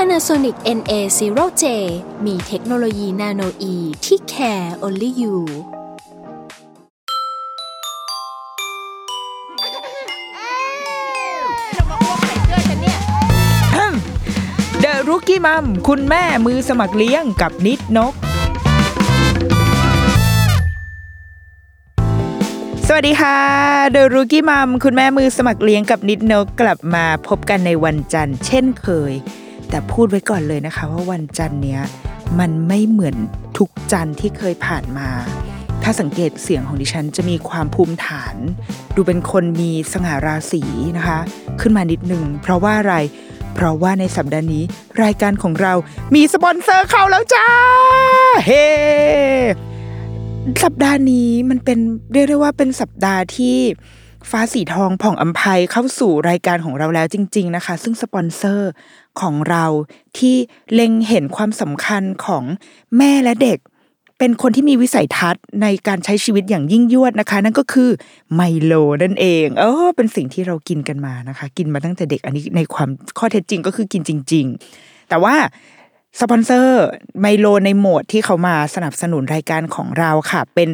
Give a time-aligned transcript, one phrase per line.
[0.00, 1.64] Panasonic NA0J
[2.26, 5.36] มีเทคโนโลยีนาโนอีที่ care only you
[14.80, 18.14] เดอะรุกี้มัมคุณแม่มือสมัครเลี้ยงกับนิดนก
[22.86, 23.36] สวัสดีค่ะ
[23.90, 29.14] เดอะรุกี้มัมคุณแม่มือสมัครเลี้ยงกับนิดนกกลับมาพบกันในวันจันทร์เช่นเคย
[29.70, 31.82] แต่พูดไว้ก่อนเลยนะคะว่าวันจันทร์เนี้ย
[32.38, 33.16] มันไม่เหมือน
[33.58, 35.08] ทุกจันทร์ที่เคยผ่านมา
[35.82, 38.36] ถ้าสังเกตเสียงของดิฉันจะมีความภูมิฐาน
[38.94, 40.62] ดูเป็นคนมีสง่าราศี
[40.96, 41.18] นะคะ
[41.60, 42.94] ขึ้นมานิดนึงเพราะว่าอะไร
[43.54, 44.64] เพราะว่าในสัปดาห์นี้
[45.02, 45.72] รายการของเรา
[46.14, 47.46] มีสปอนเซอร์เข้าแล้วจ้า
[48.46, 48.66] เฮ้
[50.64, 51.78] สัปดาห์นี้มันเป็น
[52.12, 53.56] เรียกได้ว่าเป็นสัปดาห์ที่
[54.30, 58.70] ฟ้าสีทองผ่องอัมภัยเข้าสู่รายการของเราแล้วจริง ๆนะคะ ซึ่งสปอนเซอร์
[59.22, 59.64] ของเรา
[60.18, 60.36] ที่
[60.74, 62.44] เล็งเห็นความสำคัญของ
[62.96, 63.58] แม่และเด็ก
[64.18, 67.90] เป็นคนที่มีวิสัยทัศน์ในการใช้ชีวิตอย่างยิ่งยวดนะคะ นั่นก็คือ
[68.34, 72.88] ไมโลนั่นเองเออเป็นสิ่งที่เรากินกันมานะคะ กินมาตั้งแต่เด็กอันนี้ในความ
[73.18, 74.46] ข้อเท็จจริงก็คือกินจริง
[74.78, 75.34] ๆ แต่ว่า
[76.20, 76.84] สปอนเซอร์
[77.20, 80.68] ไมโลในโหมดที่เขามาสนับสนุนรายการของเราค่ะ เป็น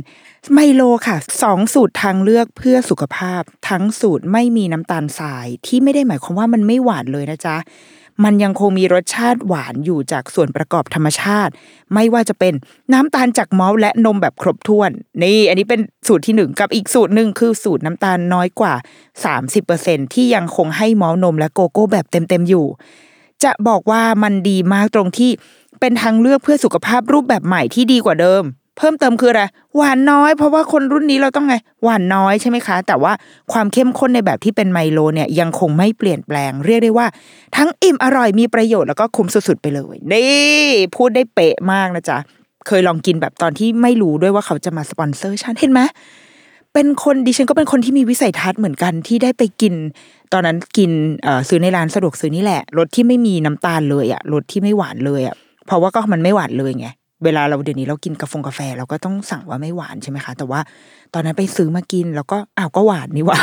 [0.52, 7.56] ไมโลค่ะสองสูตรทางเลือกเพื่อสุขภาพ ทั้งสูตรไม่มีน้ำตาลทรายที่ไม่ได้หมายความว่ามันไม่หวานเลยนะจ๊ะ
[8.24, 11.52] มันยังคงมีรสชาติหวานอยู่จากส่วนประกอบธรรมชาติ
[11.94, 12.54] ไม่ว่าจะเป็น
[12.92, 14.90] น้ำตาลจากมอลต์และนมแบบครบถ้วน
[15.22, 18.74] นี่ อันนี้เป็นสูตรที่หนึ่งกับอีกสูตรหนึ่งคือสูตรน้ำตาลน้อยกว่า
[19.44, 22.66] 30%ที่ยังคงให้มอลต์นมและโกโก้แบบเต็มๆอยู่
[23.44, 25.30] จะบอกว่ามันดีมากตรงที่
[25.80, 28.42] เป็นทางเลือกเพื่อสุขภาพรูปแบบใหม่ที่ดีกว่าเดิม
[28.76, 29.42] เพิ่มเติมคืออะไร
[29.76, 31.54] หวานน้อย เพราะว่าคนรุ่นนี้เราต้องไง
[31.84, 33.12] หวานน้อยใช่ไหมคะ แต่ว่า
[33.52, 37.06] ความเข้มข้นในแบบที่เป็นไมโลเนี่ยยังคงไม่เปลี่ยนแปลง เรียกได้ว่า
[37.56, 42.18] ทั้งอิ่มอร่อยมีประโยชน์แล้วก็คุ้มสุดๆไปเลย นี่ พูดได้เป๊ะมากนะจ๊ะ
[42.66, 45.80] เคยลองกินแบบตอนที่ไม่รู้ด้วยว่าเขาจะมาสปอนเซอร์ฉันเห็นไหม
[46.72, 49.74] เป็นคนดิฉันก็เป็นคนที่มีวิสัยทัศน์เหมือนกันที่ได้ไปกิน
[50.32, 50.90] ตอนนั้นกิน
[51.22, 55.34] เอ่อซื้อในร้านสะดวกซื้อนี่แหละรสที่ไม่มีน้ำตาลเลยอะรสที่ไม่หวานเลยอะ
[55.66, 56.88] เพราะว่าก็มันไม่หวานเลยไง
[57.24, 60.60] เวลาเราเดี๋ยวนี้เรากินกาแฟกาแฟ เราก็ต้องสั่งว่าไม่หวานใช่ไหมคะ แต่ว่า
[61.14, 63.40] ตอนนั้นไปซื้อมากินแล้วก็อ้าวก็หวานนี่หว่า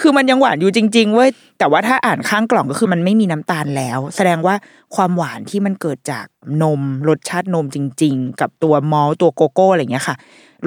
[0.00, 4.54] คือมันยังหวานอยู่จริงๆเว้ยแต่ว่าถ้าอ่านข้างกล่องก็คือมันไม่มีน้ำตาลแล้ว แสดงว่า
[4.94, 6.26] ความหวานที่มันเกิดจาก
[6.62, 10.16] นมรสชาตินมจริง ๆ กับตัวมอลตัวโกโก้อะไรเงี้ยค่ะ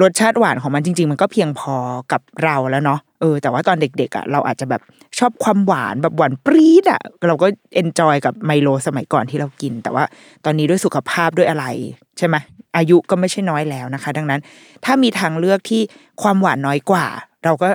[0.02, 1.76] รสชาติหวานของมันจริง ๆ มันก็เพียงพอ
[2.12, 4.82] กับเราแล้วเนาะเออ แต่ว่าตอนเด็กๆอะเราอาจจะแบบ
[5.18, 10.04] ชอบความหวานแบบหวานปรี๊ดอะเราก็ enjoy กับไมโลสมัยก่อนที่เรากิน แต่ว่า
[10.44, 11.64] ตอนนี้ด้วยสุขภาพด้วยอะไร
[12.18, 12.36] ใช่ไหม
[12.76, 14.40] อายุก็ไม่ใช่น้อยแล้วนะคะ ดังนั้น
[14.84, 15.82] ถ้ามีทางเลือกที่
[16.22, 17.06] ความหวานน้อยกว่า
[17.44, 17.68] เราก็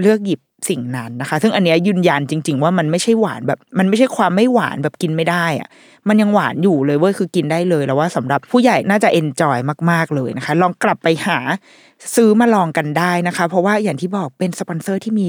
[0.00, 5.68] เลือกหยิบ สิ่งนั้นนะคะ ซึ่งอันเนี้ยยืนยันจริง ๆ ว่ามันไม่ใช่หวานแบบมันไม่ใช่ความไม่หวานแบบกินไม่ได้อะ
[6.08, 9.58] มันยังหวานอยู่เลยเว้ยคือกินได้เลยแล้วว่าสำหรับผู้ใหญ่น่าจะ enjoy
[9.90, 11.38] มากๆเลยนะคะ ลองกลับไปหา
[12.14, 15.26] ซื้อมาลองกันได้นะคะ เพราะว่าอย่างที่บอกเป็นสปอนเซอร์ที่มี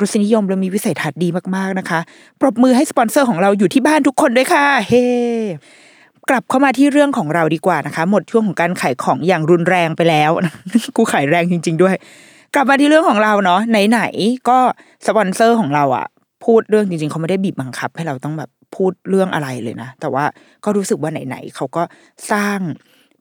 [0.00, 2.00] รสนิยมและมีวิสัยทัศน์ดีมากๆนะคะ
[2.40, 5.04] ปรบมือให้สปอนเซอร์ของเราอยู่ที่บ้านทุกคนด้วยค่ะ เฮ้
[6.28, 10.30] กลับเข้ามาที่เรื่องของเราดีกว่านะคะ หมดช่วงของการขายของอย่างรุนแรงไปแล้ว
[10.96, 11.94] กูขายแรงจริง ๆ ด้วย
[12.54, 14.58] กลับมาที่เรื่องของเราเนาะไหนๆก็
[15.06, 16.06] สปอนเซอร์ของเราอะ
[16.44, 20.24] พูดเรื่องจริงๆเขาไม่ได้บีบบังคับ ให้เราต้องแบบพูดเรื่องอะไรเลยนะ แต่ว่า
[20.64, 21.82] ก็รู้สึกว่าไหนๆเขาก็
[22.32, 22.58] สร้าง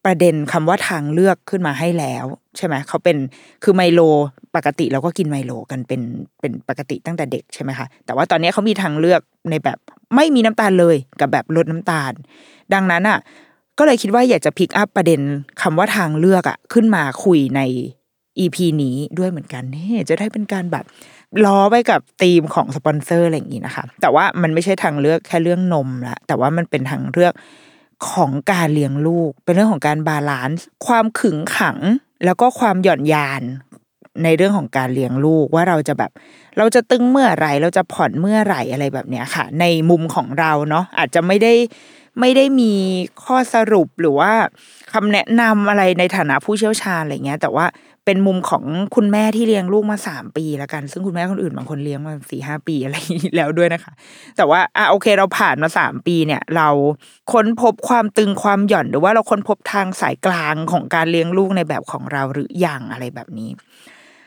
[0.05, 2.25] ประเด็นคำว่าทางเลือกขึ้นมาให้แล้ว
[2.57, 3.17] ใช่ไหมเขาเป็น
[3.63, 4.01] คือไมโล
[4.55, 6.01] ปกติเราก็กินไมโลกันเป็น
[6.41, 9.77] เป็นปกติตั้งแต่เด็กใช่ไหมคะแต่ว่าตอนนี้เขามีทางเลือกในแบบ
[10.15, 12.13] ไม่มีน้ำตาลเลยกับแบบลดน้ำตาล
[12.73, 13.19] ดังนั้นอะ
[13.77, 15.21] ก็เลยคิดว่าอยากจะพิกอัพประเด็น
[15.61, 17.61] คำว่าทางเลือกอะขึ้นมาคุยใน
[18.39, 20.85] EP นี้ด้วยเหมือนกันนี่จะได้เป็นการแบบ
[21.45, 27.33] ล้อไปกับธีมของสปอนเซอร์อะไรอย่างนี้นะคะ แต่ว่ามันไม่ใช่ทางเลือกแค่เรื่องนมละแต่ว่ามันเป็นทางเลือก
[28.11, 31.77] ของการเลี้ยงลูก เป็นเรื่องของการ balance ความขึงขัง
[32.25, 33.41] แล้วก็ความหย่อนยาน
[34.23, 36.11] ในเรื่องของการเลี้ยงลูกว่าเราจะแบบ
[36.57, 41.53] เราจะตึงเมื่อไหร่ เราจะผ่อนเมื่อไหร่อะไรแบบเนี้ยค่ะ ในมุมของเราเนาะอาจจะไม่ได้
[42.19, 42.73] ไม่ได้มี
[43.23, 44.31] ข้อสรุปหรือว่า
[44.93, 47.65] คำแนะนำอะไรในฐานะผู้เชี่ยวชาญอะไรเงี้ย แต่ว่า
[48.11, 48.65] เป็นมุมของ
[48.95, 52.95] คุณแม่ที่เลี้ยงลูกมาสามปีแล้วกัน ซึ่งคุณแม่คนอื่นบางคนเลี้ยงมาสี่ห้าปีอะไร
[53.35, 53.93] แล้วด้วยนะคะ
[54.37, 56.69] แต่ว่าอะโอเคเราผ่านมาสามปีเนี่ย เรา
[57.31, 63.49] ค้นพบความตึงความหย่อนหรือว่าเราค้นพบทางสายกลางของการเลี้ยงลูกในแบบของเราหรืออย่างอะไรแบบนี้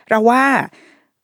[0.09, 0.43] เราว่า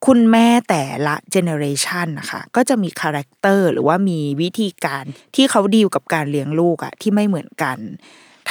[0.05, 5.03] คุณแม่แต่ละ generation นะคะก็จะมี character หรือว่ามีวิธีการ
[5.35, 7.77] ที่เขาดีลกับการเลี้ยงลูกอะที่ไม่เหมือนกัน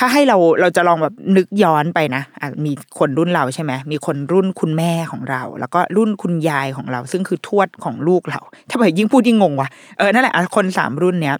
[0.00, 9.68] ถ้าให้เราเราจะลองแบบนึกย้อนไปนะมีคนรุ่นเราใช่ไหมมีคนรุ่นคุณแม่ของเรา แล้วก็รุ่นคุณยายของเรา ซึ่งคือทวดของลูกเราถ้าไปยิ่งพูดยิ่งงงว่ะ
[9.98, 11.36] เออนั่นแหละคนสามรุ่นเนี้ย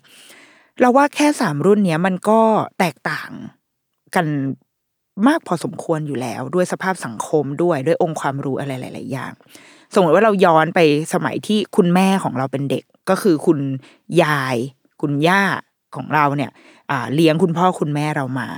[0.81, 2.41] เราว่าแค่สามรุ่นเนี้ยมันก็
[2.79, 3.31] แตกต่าง
[4.15, 4.27] กัน
[5.29, 9.33] มากพอสมควรอยู่แล้ว ด้วยสภาพสังคมด้วยด้วยองค์ความรู้อะไรหลาย ๆ อย่าง
[9.95, 10.81] สมมติว่าเราย้อนไป
[11.15, 13.59] สมัยที่คุณแม่ของเราเป็นเด็ก ก็คือคุณ
[14.23, 14.57] ยาย
[15.01, 15.43] คุณย่า
[15.97, 16.51] ของเราเนี่ย
[17.15, 18.49] เลี้ยงคุณพ่อคุณแม่เรามา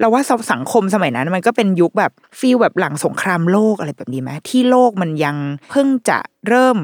[0.00, 0.22] เราว่า
[0.52, 5.36] สังคมสมัยนั้นมันก็เป็นยุคแบบฟีลแบบหลังสงครามโลกอะไรแบบนี้ไหมที่โลกมันยัง
[5.70, 6.18] เพิ่งจะ
[6.48, 6.78] เริ่ม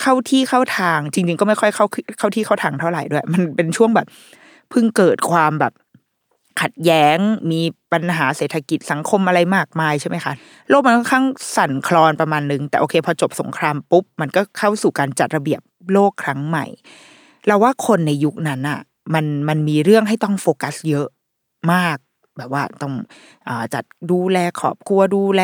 [0.00, 1.86] เข้าที่เข้าทาง จริง ๆ ก็ไม่ค่อยเข้า
[2.18, 4.06] เข้าที่เข้าทางเท่าไหร่ด้วย มันเป็นช่วงแบบ
[4.70, 5.72] เพิ่งเกิดความแบบ
[6.60, 7.18] ขัดแย้ง
[7.50, 7.60] มี
[7.92, 10.32] ปัญหาเศรษฐกิจสังคมอะไรมากมายใช่ไหมคะ
[10.70, 11.26] โลกมันค่อนข้าง
[11.56, 15.60] สั่นคลอนประมาณนึง แต่โอเคพอจบสงครามปุ๊บ มันก็เข้าสู่การจัดระเบียบ
[15.92, 16.64] โลกครั้งใหม่
[17.46, 18.80] เราว่าคนในยุคนั้นอะ
[19.14, 21.06] มันมันมีเรื่องให้ต้องโฟกัสเยอะ
[21.72, 21.96] มาก
[22.36, 22.94] แบบว่าต้อง
[23.48, 25.42] อจัดดูแลครอบครัวดูแล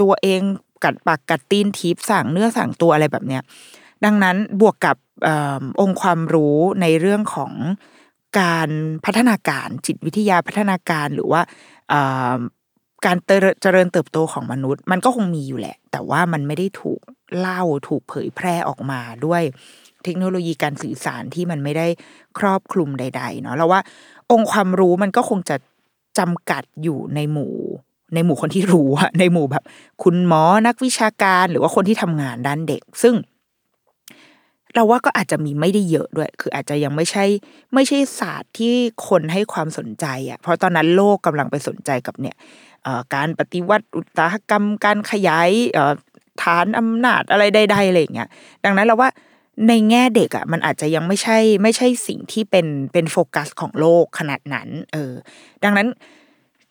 [0.00, 0.40] ตัวเอง
[0.84, 3.42] กัดปากกัดตีนทีบสั่งเนื้อสั่งตัวอะไรแบบเนี้ย
[4.04, 5.28] ดังนั้นบวกกับอ
[5.80, 7.52] องค์ความรู้ในเรื่องของ
[8.40, 8.70] การ
[9.04, 11.40] พัฒนาการจิตวิทยาพัฒนาการหรือว่า
[13.06, 13.16] การ
[13.62, 17.00] เจริญเติบโตของมนุษย์ มันก็คงมีอยู่แหละ แต่ว่ามันไม่ได้ถูก
[17.38, 19.42] เล่าถูกเผยแพร่ออกมาด้วย
[20.06, 21.86] เทคโนโลยีการสื่อสารที่มันไม่ได้
[22.38, 23.80] ครอบคลุมใด ๆ เนาะเราว่า
[24.30, 25.56] องค์ความรู้มันก็คงจะ
[26.18, 27.54] จำกัดอยู่ในหมู่
[28.14, 29.64] ในหมู่คนที่รู้อะในหมู่แบบ
[30.02, 33.14] คุณหมอนักวิชาการหรือว่าคนที่ทำงานด้านเด็ก ซึ่ง
[34.74, 37.24] เราว่าก็อาจจะมีไม่ได้เยอะด้วย คืออาจจะยังไม่ใช่
[37.74, 38.74] ไม่ใช่ศาสตร์ที่
[39.08, 42.36] คนให้ความสนใจอะเพราะตอนนั้นโลกกำลังไปสนใจกับเนี่ย
[43.14, 45.50] การปฏิวัติอุตสาหกรรมการขยาย
[46.42, 48.28] ฐานอำนาจอะไรใดๆอะไรอย่างเงี้ย
[48.64, 49.10] ดังนั้นเราว่า
[49.68, 55.12] ในแง่เด็กอะมันอาจจะยังไม่ใช่ไม่ใช่สิ่งที่เป็นเป็นโฟกัสของโลกขนาดนั้น เออ
[55.64, 55.88] ดังนั้น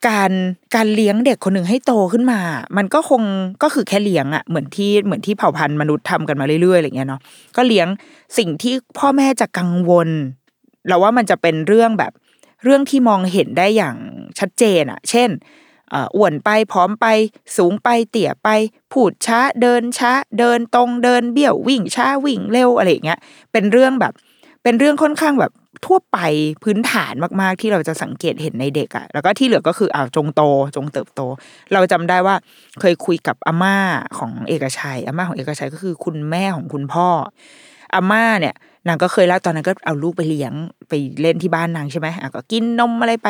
[0.08, 0.32] การ
[0.76, 2.40] การเลี้ยงเด็กคนหนึ่งให้โตขึ้นมา
[2.78, 3.22] มันก็คง
[3.64, 7.22] ก็คือแค่เลี้ยงอะเหมือนที่เหมือนที่เผ่าพันธุ์มนุษย์ทำกันมาเรื่อยๆอะไรเงี้ยเนาะ
[7.56, 7.88] ก็เลี้ยง
[8.38, 10.10] สิ่งที่พ่อแม่จะกังวล
[10.88, 12.12] เราว่ามันจะเป็นเรื่องแบบ
[12.64, 13.96] เรื่องที่มองเห็นได้อย่าง
[14.40, 15.30] ชัดเจนอะ เช่น
[16.16, 17.06] อ้วนไปพร้อมไป
[17.58, 18.50] สูงไปเตี่ยไป
[18.94, 23.20] พูดช้าเดินช้าเดินตรงเดินเบี้ยววิ่งช้าวิ่งเร็วอะไรเงี้ย
[23.52, 24.14] เป็นเรื่องแบบ
[24.64, 25.52] เป็นเรื่องค่อนข้างแบบ
[25.86, 26.18] ทั่วไป
[26.64, 30.42] พื้นฐานมากๆที่เราจะสังเกตเห็นในเด็กอะแล้วก็ที่เหลือก็คืออ้าวจงโต
[30.76, 31.22] จงเติบโต
[31.74, 32.36] เราจำได้ว่า
[32.80, 33.78] เคยคุยกับอาม่า
[34.18, 37.08] ของเอกชัยอาม่าของเอกชัยก็คือคุณแม่ของคุณพ่อ
[37.94, 38.56] อาม่าเนี่ย
[38.88, 40.54] นางก็เคยเล่าตอนนั้นก็เอาลูกไปเลี้ยง
[40.90, 43.28] ไปเล่นที่บ้านนางใช่ไหมอะก็กินนมอะไรไป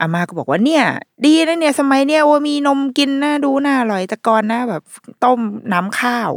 [0.00, 0.84] อาม่าก็บอกว่าเนี่ย
[1.26, 4.82] ดีนะเนี่ย สมัยเนี่ยว่ามีนมกินนะดูน่าอร่อยแต่ก่อนนะแบบ
[5.24, 5.40] ต้ม
[5.72, 6.30] น้ำข้าว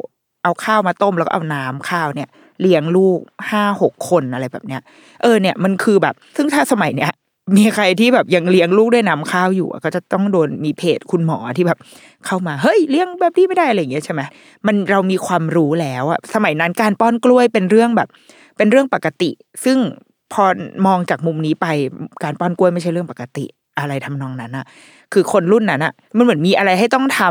[0.43, 2.27] เอาข้าวมาต้มแล้วก็เอาน้ำข้าวเนี่ย
[2.61, 3.19] เลี้ยงลูก
[3.51, 4.81] ห้าหกคนอะไรแบบเนี้ย
[5.21, 7.11] เออเนี่ยมันคือแบบ ซึ่งถ้าสมัยเนี้ย
[7.57, 11.79] มีใครที่แบบยังเลี้ยงลูกด้วยน้ำข้าวอยู่ก็จะต้องโดนมีเพจคุณหมอที่แบบ
[12.25, 14.21] เข้ามาเฮ้ยเลี้ยงแบบนี้ไม่ได้อะไรอย่างเงี้ยใช่ไหม
[14.67, 18.09] มันเรามีความรู้แล้วอะสมัยนั้นการป้อนกล้วยเป็นเรื่องแบบ
[18.57, 19.29] เป็นเรื่องปกติ
[19.63, 19.77] ซึ่ง
[20.33, 20.43] พอ
[20.87, 21.67] มองจากมุมนี้ไป
[22.23, 23.45] การป้อนกล้วยไม่ใช่เรื่องปกติ
[23.79, 24.65] อะไรทำนองนั้นอะ
[25.13, 27.21] คือคนรุ่นนั้นอะมันเหมือนมีอะไรให้ต้องท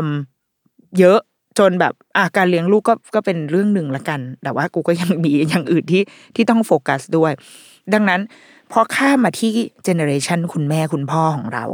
[0.43, 1.19] ำเยอะ
[1.59, 6.01] จนแบบอะการเลี้ยงลูกก็ก็เป็นเรื่องหนึ่งละกัน แต่ว่ากูก็ยังมีอย่างอื่นที่
[6.35, 7.31] ที่ต้องโฟกัสด้วย
[7.93, 8.21] ดังนั้น
[8.71, 9.51] พอข้ามมาที่
[9.83, 11.65] เจเนอเรชันคุณแม่คุณพ่อของเรา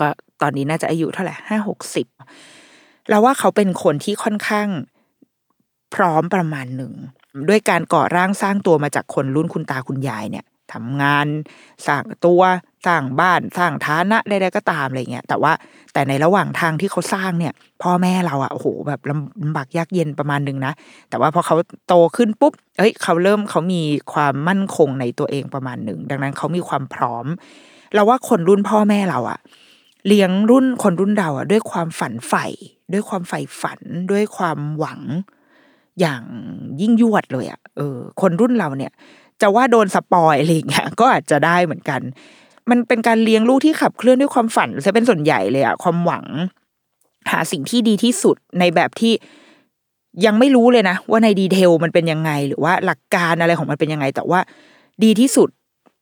[0.00, 0.08] ก็
[0.42, 2.06] ตอนนี้น่าจะอายุเท่าไหร่ห้าหกสิบ
[3.08, 4.68] เราว่าเขาเป็นคนที่ค่อนข้าง
[5.94, 6.92] พร้อมประมาณหนึ่ง
[7.48, 11.26] ด้วยการก่อร่างสร้างตัวมาจากคนรุ่นคุณตาคุณยายเนี่ยทำงาน
[11.86, 12.42] สร้างตัว
[12.86, 15.52] สร้างบ้านสร้างฐานะใดๆก็ตามอะไรเงี้ยแต่ว่า
[15.92, 19.00] แต่ในระหว่างทางที่เขาสร้างเนี่ย พ่อแม่เราอะโอ้โหแบบ
[19.42, 20.72] ลำบากยากเย็นประมาณนึงนะ
[21.10, 21.56] แต่ว่าพอเขา
[21.88, 23.82] โตขึ้นปุ๊บเอ้ยเขาเริ่มเขามี
[24.12, 27.26] ความมั่นคงในตัวเองประมาณหนึ่งดังนั้นเขามีความพร้อม
[27.94, 29.38] เราว่าคนรุ่นพ่อแม่เราอะ
[30.06, 32.46] เลี้ยงรุ่นคนรุ่นเราอะด้วยความฝันใฝ่
[32.92, 35.00] ด้วยความใฝ่ฝันด้วยความหวัง
[36.00, 36.22] อย่าง
[36.80, 38.92] ยิ่งยวดเลยอะเออ คนรุ่นเราเนี่ย
[39.42, 42.00] จะว่าโดนสปอยอะไรอย่างเงี้ยก็อาจจะได้เหมือนกัน
[42.70, 46.24] มันเป็นการเลี้ยงลูกที่ขับเคลื่อนด้วยความฝันจะเป็นส่วนใหญ่เลยอะความหวัง
[47.30, 49.12] หาสิ่งที่ดีที่สุดในแบบที่
[50.26, 54.40] ยังไม่รู้เลยนะ ว่าในดีเทลมันเป็นยังไง หรือว่าหลักการอะไรของมันเป็นยังไง แต่ว่า
[55.04, 55.48] ดีที่สุด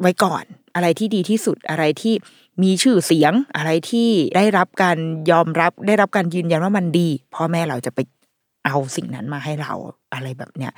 [0.01, 2.15] ไว้ก่อน อะไรที่ดีที่สุดอะไรที่
[2.63, 4.99] มีชื่อเสียงอะไรที่ได้รับการ
[5.31, 7.99] ยอมรับ ได้รับการยืนยันว่ามันดีพ่อแม่เราจะไป
[8.65, 9.73] เอาสิ่งนั้นมาให้เรา
[10.15, 10.73] อะไรแบบเนี้ย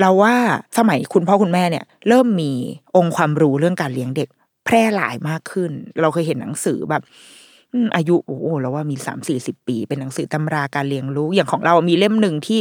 [0.00, 0.34] เราว่า
[0.78, 2.52] สมัยคุณพ่อคุณแม่เนี่ย เริ่มมี
[2.96, 4.28] องค์ความรู้เรื่องการเลี้ยงเด็ก
[4.64, 7.02] แพร่หลายมากขึ้น เราเคยเห็นหนังสือแบบ
[7.96, 12.60] อายุโอ้โหเราว่ามีสามสี่สิบปี เป็นหนังสือตำราการเลี้ยงลูกอย่างของเรามีเล่มหนึ่งที่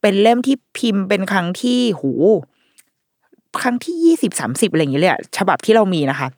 [0.00, 2.12] เป็นเล่มที่พิมพ์เป็นครั้งที่หู
[3.62, 6.28] ครั้งที่ยี่สิบสามสิบอะไรอย่างเงี้ยเลยฉบับที่เรามีนะคะ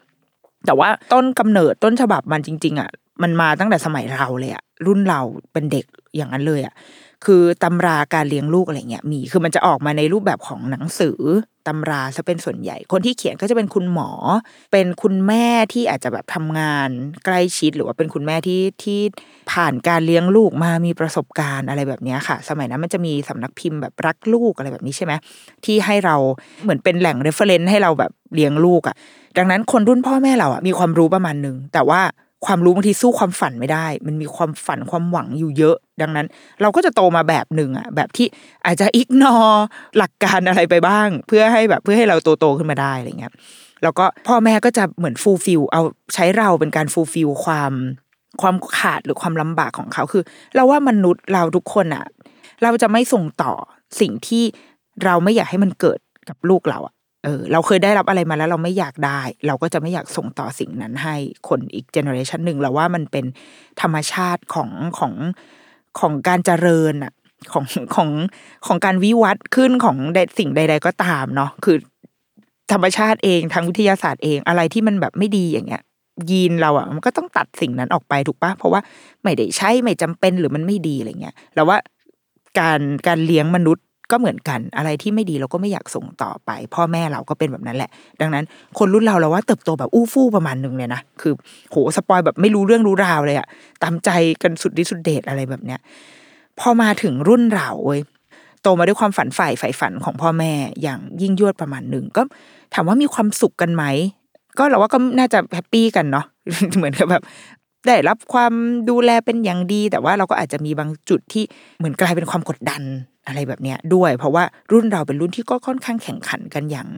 [0.66, 2.90] แต่ว่าต้นกำเนิดต้นฉบับมันจริง ๆ อะ
[3.22, 5.20] มันมาตั้งแต่สมัยเราเลยอะรุ่นเรา
[5.52, 5.84] เป็นเด็ก
[6.16, 6.74] อย่างนั้นเลยอะ
[7.26, 11.20] คือตำราการเลี้ยงลูกอะไรเงี้ยมีคือมันจะออกมาในรูปแบบของหนังสือ
[11.68, 14.10] ตำราซะเป็นส่วนใหญ่ คนที่เขียนก็จะเป็นคุณหมอ
[14.72, 16.88] เป็นคุณแม่ที่อาจจะแบบทำงาน
[17.24, 19.00] ใกล้ชิดหรือว่าเป็นคุณแม่ที่ที่
[19.52, 25.12] ผ่านการเลี้ยงลูกมามีประสบการณ์อะไรแบบนี้ค่ะ สมัยนั้นมันจะมีสำนักพิมพ์แบบรักลูกอะไรแบบนี้ใช่ไหม
[25.64, 26.16] ที่ให้เรา
[26.62, 28.96] เหมือนเป็นแหล่ง reference ให้เราแบบเลี้ยงลูกอะ
[29.38, 32.00] ดังนั้นคนรุ่นพ่อแม่เราอะมีความรู้ประมาณหนึ่งแต่ว่า
[32.46, 36.26] ความรู้บางทีสู้ความฝันไม่ได้ มันมีความฝันความหวังอยู่เยอะ ดังนั้น
[36.62, 38.26] เราก็จะโตมาแบบหนึ่งอะ แบบที่
[38.66, 39.34] อาจจะ ignore
[39.98, 43.32] หลักการอะไรไปบ้าง เพื่อให้แบบเพื่อให้เราโตโตขึ้นมาได้อะไรเงี้ย
[43.82, 45.82] แล้วก็พ่อแม่ก็จะเหมือน fulfill เอา
[46.14, 47.72] ใช้เราเป็นการ fulfill ความ
[48.40, 50.22] ความขาดหรือความลำบากของเขาคือ
[50.54, 52.04] เราว่ามนุษย์เราทุกคนอะ
[52.62, 53.52] เราจะไม่ส่งต่อ
[54.00, 54.44] สิ่งที่
[55.04, 55.98] เราไม่อยากให้มันเกิด
[56.28, 61.16] กับลูกเราอะ เออเราเคยได้รับอะไรมาแล้วเราไม่อยากได้ เราก็จะไม่อยากส่งต่อสิ่งนั้นให้
[61.48, 63.24] คนอีกเจเนอเรชันหนึ่งเราว่ามันเป็น
[63.80, 65.14] ธรรมชาติของของ
[66.00, 67.12] ของการเจริญอะ
[67.52, 67.64] ของ
[67.94, 68.10] ของ
[68.66, 69.96] ของการวิวัฒน์ขึ้นของ
[70.38, 71.76] สิ่งใด ๆ ก็ตามเนาะคือ
[72.72, 75.82] ธรรมชาติเองทางวิทยาศาสตร์เองอะไรที่มันแบบไม่ดีอย่างเงี้ย
[76.30, 78.80] ยีนเราอะมันก็ต้องตัดสิ่งนั้นออกไปถูกปะเพราะว่า
[79.22, 81.78] ไม่ได้ใช้ไม่จำเป็นหรือมันไม่ดีอะไรเงี้ยเราว่า
[82.60, 88.44] การการเลี้ยงมนุษย ก็เหมือนกันอะไรที่ไม่ดีเราก็ไม่อยากส่งต่อไป พ่อแม่เราก็เป็นแบบนั้นแหละ ดังนั้น
[88.78, 91.32] คนรุ่นเราเราว่าเติบโตแบบอู้ฟู่ประมาณหนึงเลยนะคือ
[91.70, 93.46] โหสปอยแบบไม่รู้เรื่องรู้ราวเลยอะ
[93.82, 94.10] ตามใจ
[94.42, 95.80] กันสุดดิสุดเดชอะไรแบบเนี้ย
[96.60, 98.00] พอมาถึงรุ่นเราเว้ย
[98.62, 102.22] โตมาด้วยความฝันใฝ่ใฝ่ฝันของพ่อแม่อย่างยิ่งยวดประมาณหนึ่งก็
[102.74, 103.84] ถามว่ามีความสุขกันไหม
[104.58, 106.26] ก็เราว่าก็น่าจะ happy กันเนาะ
[106.76, 107.22] เหมือนกับแบบ
[107.86, 108.52] ได้รับความ
[108.90, 111.44] ดูแลเป็นอย่างดี แต่ว่าเราก็อาจจะมีบางจุดที่
[111.78, 112.82] เหมือนกลายเป็นความกดดัน
[113.26, 116.88] อะไรแบบเนี้ยด้วย เพราะว่ารุ่นเราเป็นรุ่นที่ก็ค่อนข้างแข่งขันกันอย่าง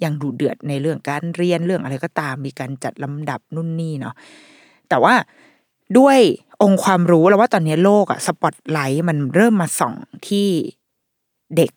[0.00, 4.14] อย่างดุเดือดในเรื่องการเรียนเรื่องอะไรก็ตาม มีการจัดลำดับนู่นนี่เนาะ
[4.88, 5.14] แต่ว่า
[5.98, 6.18] ด้วย
[6.62, 9.94] องค์ความรู้แล้วว่าตอนนี้โลกอะสปอตไลท์มันเริ่มมาส่อง
[10.28, 10.48] ที่
[11.56, 11.70] เด็ก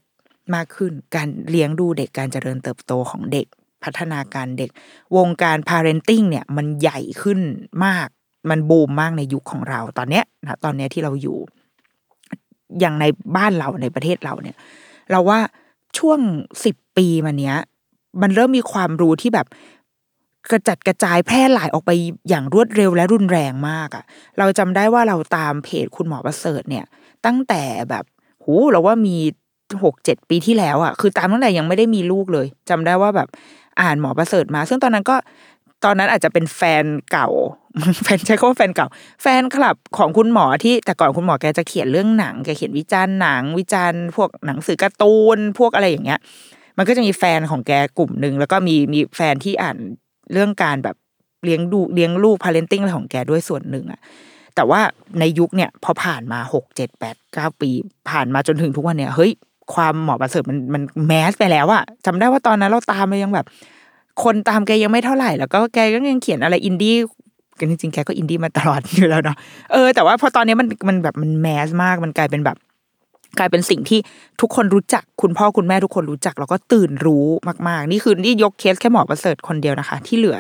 [0.55, 3.48] มากขึ้น การเลี้ยงดูเด็กการเจริญเติบโตของเด็ก
[3.84, 4.69] พัฒนาการเด็ก
[5.17, 7.39] วงการ parenting เนี่ยมันใหญ่ขึ้น
[7.86, 8.07] มาก
[8.49, 11.37] มันบูมมากในยุคของเราตอนเนี้ยนะตอนเนี้ยที่เราอยู่
[12.79, 14.57] อย่างในบ้านเราในประเทศเราเนี่ย
[15.11, 15.39] เราว่า
[15.97, 16.19] ช่วง
[16.65, 17.55] สิบปีมาเนี้ย
[18.21, 19.47] มันเริ่มมีความรู้ที่แบบ
[20.51, 21.91] กระจัดกระจายแพร่หลายออกไป
[22.29, 24.03] อย่างรวดเร็วและรุนแรงมากอะ่ะ
[24.39, 26.85] เราจำได้ว่าเราตามเพจคุณหมอประเสริฐเนี่ย
[27.25, 28.03] ตั้งแต่แบบ
[28.43, 29.17] หูเราว่ามี
[29.83, 33.27] หกเจ็ดปีที่แล้วอะ่ะ คือตามตั้งแต่ยังไม่ได้มีลูกเลยจำได้ว่าแบบ
[33.81, 35.15] อ่านหมอประเสริฐมา ซึ่งตอนนั้นก็
[35.85, 37.29] ตอนนั้นอาจจะเป็นแฟนเก่า
[38.03, 38.88] แฟนใช้คำว่าแฟนเก่า
[39.22, 46.20] แฟนคลับของคุณหมอที่แต่ก่อนคุณหมอแกจะเขียนเรื่องหนังแกเขียนวิจารณ์หนัง วิจารณ์พวกหนังสือการ์ตูนพวกอะไรอย่างเงี้ย
[46.77, 49.77] มันก็จะมีแฟนของแกกลุ่มหนึ่งแล้วก็มีมีแฟนที่อ่าน
[50.34, 50.96] เรื่องการแบบ
[51.44, 54.00] เลี้ยงดูเลี้ยงลูก parenting อะไรของแกด้วยส่วนหนึ่งอะ
[54.55, 54.82] แต่ว่า
[55.20, 57.70] ในยุคเนี่ยพอผ่านมาหกเจ็ดแปดเก้าปี
[58.10, 59.32] ผ่านมาจนถึงทุกวันเนี่ยเฮ้ย
[59.74, 63.46] ความหมอประเสริฐมันมัน mass ไปแล้วอะจำได้ว่าตอนนั้นเราตามเรายังแบบ
[64.24, 66.96] คนตามแกยังไม่เท่าไหร่ แล้วก็แกก็ยังเขียนอะไรอินดี้
[67.59, 69.38] กันจริงๆแกก็อินดี้มาตลอดอยู่แล้วเนาะ
[69.71, 72.57] เออแต่ว่าพอตอนนี้มันมันแบบมัน mass มากมันกลายเป็นแบบ
[73.39, 74.00] กลายเป็นสิ่งที่
[74.41, 77.25] ทุกคนรู้จัก คุณพ่อคุณแม่ทุกคนรู้จัก แล้วก็ตื่นรู้
[77.67, 80.38] มากๆ นี่คือนี่ยกเคสแค่หมอประเสริฐคนเดียวนะคะ ที่เหลือ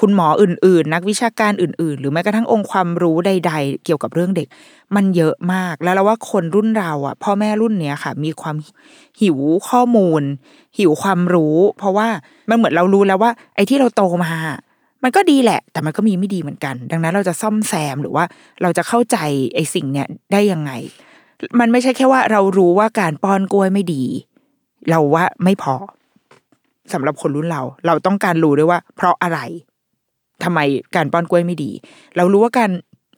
[0.00, 4.48] คุณหมออื่น ๆ นักวิชาการอื่น ๆ หรือแม้กระทั่งองค์ความรู้ใด ๆ เกี่ยวกับเรื่องเด็ก
[4.96, 8.56] มันเยอะมากแล้วเราว่าคนรุ่นเราอะ พ่อแม่รุ่นเนี้ยค่ะ มีความ
[9.20, 9.38] หิว
[9.68, 10.22] ข้อมูล
[10.78, 12.08] หิวความรู้ เพราะว่า
[12.50, 14.32] มันเหมือนเรารู้แล้วว่า ไอ้ที่เราโตมา
[15.02, 18.24] มันก็ดีแหละ แต่มันก็มีไม่ดีเหมือนกัน ดังนั้นเราจะซ่อมแซมหรือว่า
[18.62, 19.16] เราจะเข้าใจ
[19.54, 20.72] ไอ้สิ่งเนี้ยได้ยังไง
[21.60, 24.04] มันไม่ใช่แค่ว่าเรารู้ว่าการป้อนกล้วยไม่ดี
[24.90, 25.74] เราว่าไม่พอ
[26.92, 29.38] สำหรับคนรุ่นเรา เราต้องการรู้ด้วยว่า เพราะอะไร
[30.44, 30.58] ทำไม
[30.96, 31.70] การป้อนกล้วยไม่ดี
[32.16, 32.70] เรารู้ว่าการ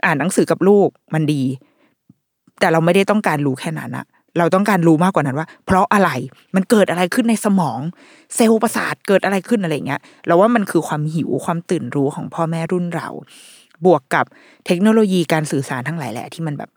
[0.04, 1.42] อ่านหนังสือกับลูกมันดี
[2.60, 4.06] แต่เราไม่ได้ต้องการรู้แค่นั้นอะ
[4.38, 6.10] เราต้องการรู้มากกว่านั้นว่า เพราะอะไร
[6.54, 7.80] มันเกิดอะไรขึ้นในสมอง
[8.34, 13.08] เซลล์ประสาทเกิดอะไรขึ้นอะไรเงี้ยเราว่ามันคือความหิวความตื่นรู้ของพ่อแม่รุ่นเรา
[13.84, 14.24] บวกกับ
[14.66, 16.70] เทคโนโลยีการสื่อสารทั้งหลายแหละที่มันแบบ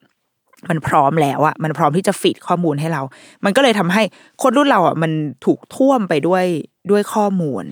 [0.70, 3.02] มันพร้อมแล้วอะมันพร้อมที่จะฟีดข้อมูลให้เรา
[3.46, 4.04] มันก็เลยทำให้
[4.42, 5.12] คนรุ่นเราอะมัน
[5.46, 6.46] ถูกท่วมไปด้วย
[6.92, 7.64] ด้วยข้อมูล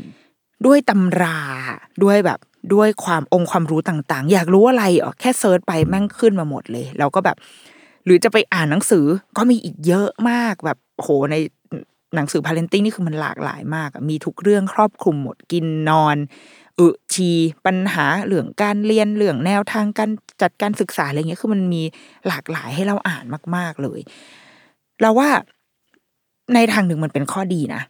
[0.66, 1.40] ด้วยตำรา
[2.04, 2.40] ด้วยแบบ
[2.74, 7.38] ด้วยความองค์ความรู้ต่างๆ อยากรู้อะไรอ๋อแค่ search ไปแม่งขึ้นมาหมดเลยแล้วก็แบบ
[8.06, 9.06] หรือจะไปอ่านหนังสือ
[9.38, 11.36] ก็มีอีกเยอะมากแบบโหใน
[12.16, 16.18] หนังสือ parenting นี่คือมันหลากหลายมากอะมีทุกเรื่องครอบคลุมหมดกินนอน
[16.80, 17.30] อึชี
[17.66, 20.10] ปัญหาเรื่องการเรียนเรื่องแนวทางการ
[20.42, 21.84] จัดการศึกษาอะไรเงี้ยคือมันมี
[22.28, 24.00] หลากหลายให้เราอ่านมาก ๆเลย
[25.02, 25.30] เราว่า
[26.54, 27.82] ในทางหนึ่งมันเป็นข้อดีนะ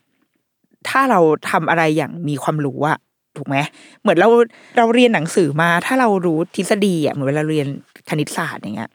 [0.90, 2.98] ถ้าเราทำอะไรอย่างมีความรู้อะ
[3.38, 3.58] ถูกไหม
[4.02, 4.30] เหมือนเรา
[4.78, 7.68] เราเรียนหนังสือมา ถ้าเรารู้ทฤษฎีอะเหมือนเวลาเรียน
[8.10, 8.92] คณิตศาสตร์อย่างเงี้ย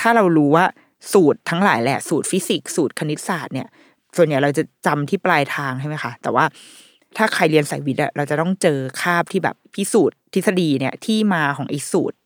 [0.00, 0.64] ถ้าเรารู้ว่า
[1.12, 3.68] สูตรทั้งหลายแหละสูตรฟิสิกส์สูตรคณิตศาสตร์เนี่ย
[4.16, 6.44] ส่วนใหญ่เราจะจำที่ปลายทางใช่ไหมคะแต่ว่า
[7.16, 12.16] ถ้าใครเรียนสายวิทย์เราจะต้องเจอคาบที่แบบพิสูจน์ทฤษฎีเนี่ยที่มาของไอ้สูตร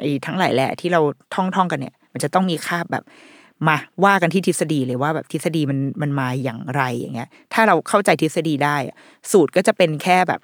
[0.00, 1.00] ไอ้ทั้งหลายแหละที่เรา
[1.34, 3.04] ท่องท่องกันเนี่ย มันจะต้องมีคาบแบบ
[3.68, 8.76] มาว่ากันที่ทฤษฎีเลยว่าแบบทฤษฎีมันมันมาอย่างไรอย่างเงี้ย ถ้าเราเข้าใจทฤษฎีได้
[9.32, 10.40] สูตรก็จะเป็นแค่แบบ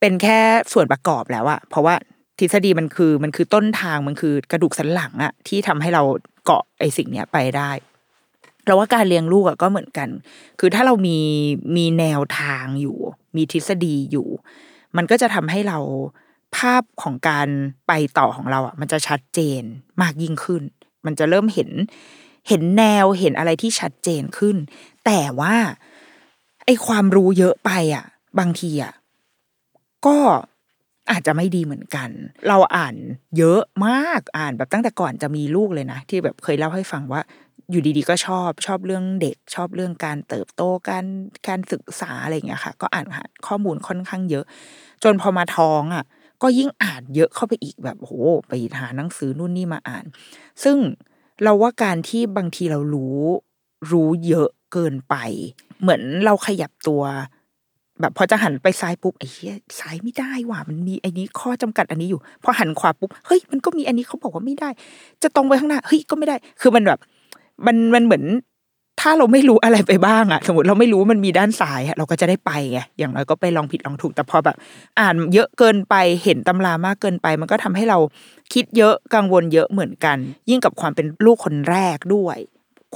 [0.00, 0.38] เป็นแค่
[0.72, 1.94] ส่วนประกอบแล้วอะเพราะว่า
[2.38, 6.02] ทฤษฎีมันคือมันคือต้นทางมันคือกระดูกสันหลังอะที่ทำให้เรา
[6.44, 7.70] เกาะไอ้สิ่งเนี้ยไปได้
[8.66, 10.08] เราว่าการเลี้ยงลูกอะก็เหมือนกัน
[10.60, 11.18] คือถ้าเรามี
[11.76, 12.98] มีแนวทางอยู่
[13.36, 14.28] มีทฤษฎีอยู่
[14.96, 15.78] มันก็จะทำให้เรา
[16.56, 17.48] ภาพของการ
[17.86, 19.62] ไปต่อของเราอะมันจะชัดเจน
[20.02, 20.62] มากยิ่งขึ้น
[21.06, 21.70] มันจะเริ่มเห็น
[22.48, 24.56] เห็นแนวเห็นอะไรที่ชัดเจนขึ้น
[25.06, 25.54] แต่ว่า
[26.64, 28.04] ไอความรู้เยอะไปอะ
[28.38, 28.92] บางทีอะ
[30.06, 30.16] ก็
[31.10, 32.10] อาจจะไม่ดีเหมือนกัน
[32.48, 32.94] เราอ่าน
[33.38, 37.20] เยอะมากอ่านแบบตั้งแต่ก่อนจะมีลูกเลยนะ ที่แบบเคยเล่าให้ฟังว่า
[37.70, 41.04] อยู่ดีๆก็ชอบชอบเรื่องเด็กชอบเรื่องการเติบโตการ
[41.48, 43.06] การศึกษาอะไรอย่างเงี้ยค่ะ ก็อ่าน
[43.46, 44.44] ข้อมูลค่อนข้างเยอะ
[45.04, 46.04] จนพอมาท้องอะ
[46.42, 48.12] ก็ยิ่งอ่านเยอะเข้าไปอีกแบบโห
[48.48, 50.04] ไปหาหนังสือนู่นนี่มาอ่าน
[50.64, 50.76] ซึ่ง
[51.42, 53.20] เราว่าการที่บางทีเรารู้
[53.90, 55.14] รู้เยอะเกินไป
[55.80, 57.02] เหมือนเราขยับตัว
[58.00, 64.68] แบบพอจะหันไปซ้ายปุ๊บไอ้เหี้ยซ้ายไม่ได้ว่ะมันมีไอ้นี้ข้อจำกัดอันนี้อยู่ พอหันขวาปุ๊บเฮ้ยมันก็มีอันนี้เขาบอกว่าไม่ได้
[65.22, 66.98] จะตรงไปข้างหน้าเฮ้ยก็ไม่ได้ คือมันแบบ
[67.66, 68.24] มันมันเหมือน
[69.00, 74.56] ถ้าเราไม่รู้อะไรไปบ้างอะสมมติเราไม่รู้มันมีด้านซ้ายอะเราก็จะได้ไปไงอย่างน้อยก็ไปลองผิดลองถูกแต่พอแบบ
[75.00, 77.98] อ่านเยอะเกินไปเห็นตำรามากเกินไป มันก็ทำให้เรา
[78.54, 80.16] คิดเยอะกังวลเยอะเหมือนกัน
[80.50, 82.38] ยิ่งกับความเป็นลูกคนแรกด้วย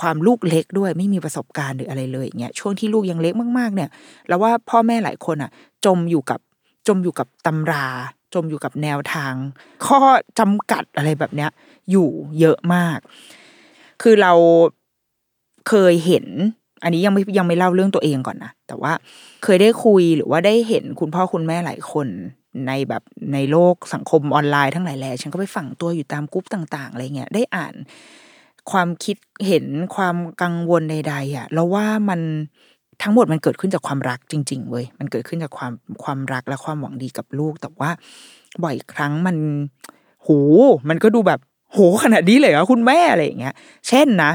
[0.01, 3.91] ความลูกเล็กด้วยไม่มีประสบการณ์หรืออะไรเลยอย่างเงี้ยช่วงที่ลูกยังเล็กมากๆ เนี่ย
[4.29, 5.51] แล้วว่าพ่อแม่หลายคนอะ
[5.85, 6.41] จมอยู่กับ
[6.89, 7.87] จมอยู่กับตำรา
[8.35, 9.35] จมอยู่กับแนวทาง
[9.87, 10.01] ข้อ
[10.39, 11.51] จำกัดอะไรแบบเนี้ย
[11.91, 12.09] อยู่
[12.41, 12.99] เยอะมาก
[14.03, 14.33] คือเรา
[15.69, 16.27] เคยเห็น
[16.83, 18.93] อันนี้ยังไม่ยังไม่เล่าเรื่องตัวเองก่อนนะแต่ว่า
[19.45, 22.07] เคยได้คุยหรือว่าได้เห็นคุณพ่อคุณแม่หลายคน
[22.67, 27.75] ในแบบในโลกสังคมออนไลน์ทั้งหลายแหล่ฉันก็ไปฝังตัวอยู่ตามกรุ๊ปต่าง ๆอะไรเงี้ยได้อ่าน
[28.71, 32.21] ความคิดเห็นความกังวลใด ๆ อะเราว่ามัน
[33.03, 35.73] ทั้งหมดมันเกิดขึ้นจากความรักจริง ๆเว้ยมันเกิดขึ้นจากความ
[36.05, 37.91] ความรักและความหวังดีกับลูก แต่ว่า
[38.65, 39.37] บ่อยครั้งมัน
[40.23, 40.29] โห
[40.89, 41.41] มันก็ดูแบบ
[41.73, 43.55] โหขนาดนี้เลยเหรอคุณแม่อะไรอย่างเงี้ย
[43.89, 44.33] เช่นนะ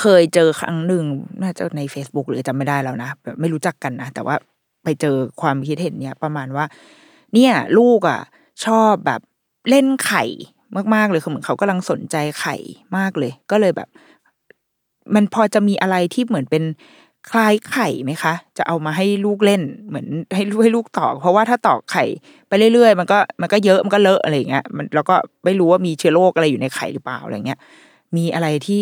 [0.00, 1.04] เคยเจอครั้งหนึ่ง
[1.42, 4.34] น่าจะใน Facebook หรือจำไม่ได้แล้วนะแบบไม่รู้จักกันนะแต่ว่า
[4.84, 6.64] ไปเจอความคิดเห็นเนี่ยประมาณว่า
[7.34, 8.20] เนี่ย ลูกอะ
[8.64, 9.20] ชอบแบบ
[9.70, 10.24] เล่นไข่
[10.94, 12.56] มากๆเลยคือเหมือนเขากำลังสนใจไข่
[12.96, 13.88] มากเลย ก็เลยแบบ
[15.14, 16.64] มันพอจะมีอะไรที่เหมือนเป็น
[17.30, 22.04] คล้ายไข่ไหมคะ จะเอามาให้ลูกเล่น เหมือนให้ลูกให้ลูกตอก เพราะว่าถ้าตอกไข่
[22.48, 27.58] ไปเรื่อยๆ มันก็มันก็เยอะมันก็เลอะอะไรอย่างเงี้ยมันแล้วก็ไม่รู้ว่ามีเชื้อโรคอะไรอยู่ในไข่หรือเปล่าอะไรเงี้ย
[28.16, 28.80] มีอะไรที่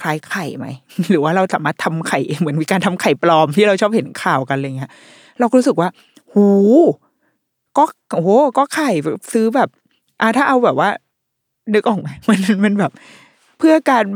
[0.00, 0.66] คล้ายไข่ไหม
[1.10, 4.90] หรือว่าเราสามารถทำไข่เองเหมือนมีการทำไข่ปลอมที่เราชอบเห็นข่าวกันอะไรเงี้ย
[5.40, 5.88] เราก็รู้สึกว่า
[6.32, 6.46] หู
[7.76, 8.90] ก็โอ้โหก็ไข่
[9.32, 9.68] ซื้อแบบ
[10.20, 10.90] อ่าถ้าเอาแบบว่า
[11.74, 12.92] นึกออกไหมมันมันแบบ
[13.58, 14.06] เพื่อการ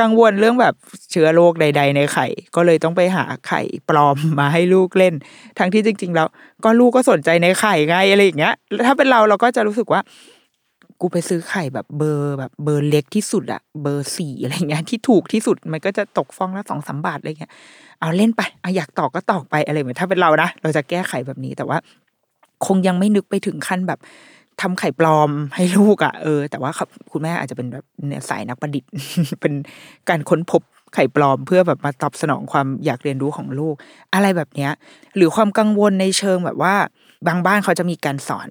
[0.00, 0.74] กังวลเรื่องแบบ
[1.10, 5.14] เชื้อโรคใด ๆ ในไข่ ก็เลยต้องไปหาไข่ปลอมมาให้ลูกเล่น
[5.58, 6.28] ทั้งที่จริง ๆ แล้ว
[6.64, 8.54] ก็ลูกก็สนใจในไข่ไงอะไรอย่างเงี้ย
[8.86, 10.00] ถ้าเป็นเราเราก็จะรู้สึกว่า
[11.00, 17.52] กูไปซื้อไข่แบบเบอร์แบบเบอร์เล็กที่สุดอะเบอร์สี่อะไรเงี้ยที่ถูกที่สุดมันก็จะตกฟองละสองสามบาทอะไรเงี้ย
[18.00, 21.78] เอาเล่นไปเอาอยากตอกก็ตอกไปอะไรเหมือนถ้าเป็นเรานะเราจะแก้ไขแบบนี้แต่ว่า
[22.66, 23.98] คงยังไม่นึกไปถึงขั้นแบบ
[24.60, 26.70] ทำไข่ปลอมให้ลูกอะ่ะเออ แต่ว่า
[27.12, 27.84] คุณแม่อาจจะเป็นแบบ
[28.30, 28.90] สายนักประดิษฐ์
[29.40, 29.52] เป็น
[30.08, 30.62] การค้นพบ
[30.94, 33.74] ไข่ปลอมเพื่อแบบมาตอบสนองความอยากเรียนรู้ของลูก
[34.14, 34.72] อะไรแบบเนี้ย
[35.16, 36.74] หรือความกังวลในเชิงแบบว่า
[37.28, 38.50] บางบ้านเขาจะมีการสอน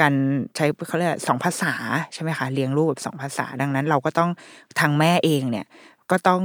[0.00, 0.14] การ
[0.56, 1.72] ใช้เขาเรียกสองภาษา
[2.12, 4.30] ใช่ไหมคะเลี้ยงลูกแบบสองภาษาดังนั้น เราก็ต้อง
[4.80, 5.66] ทางแม่เองเนี่ย
[6.10, 6.42] ก็ต้อง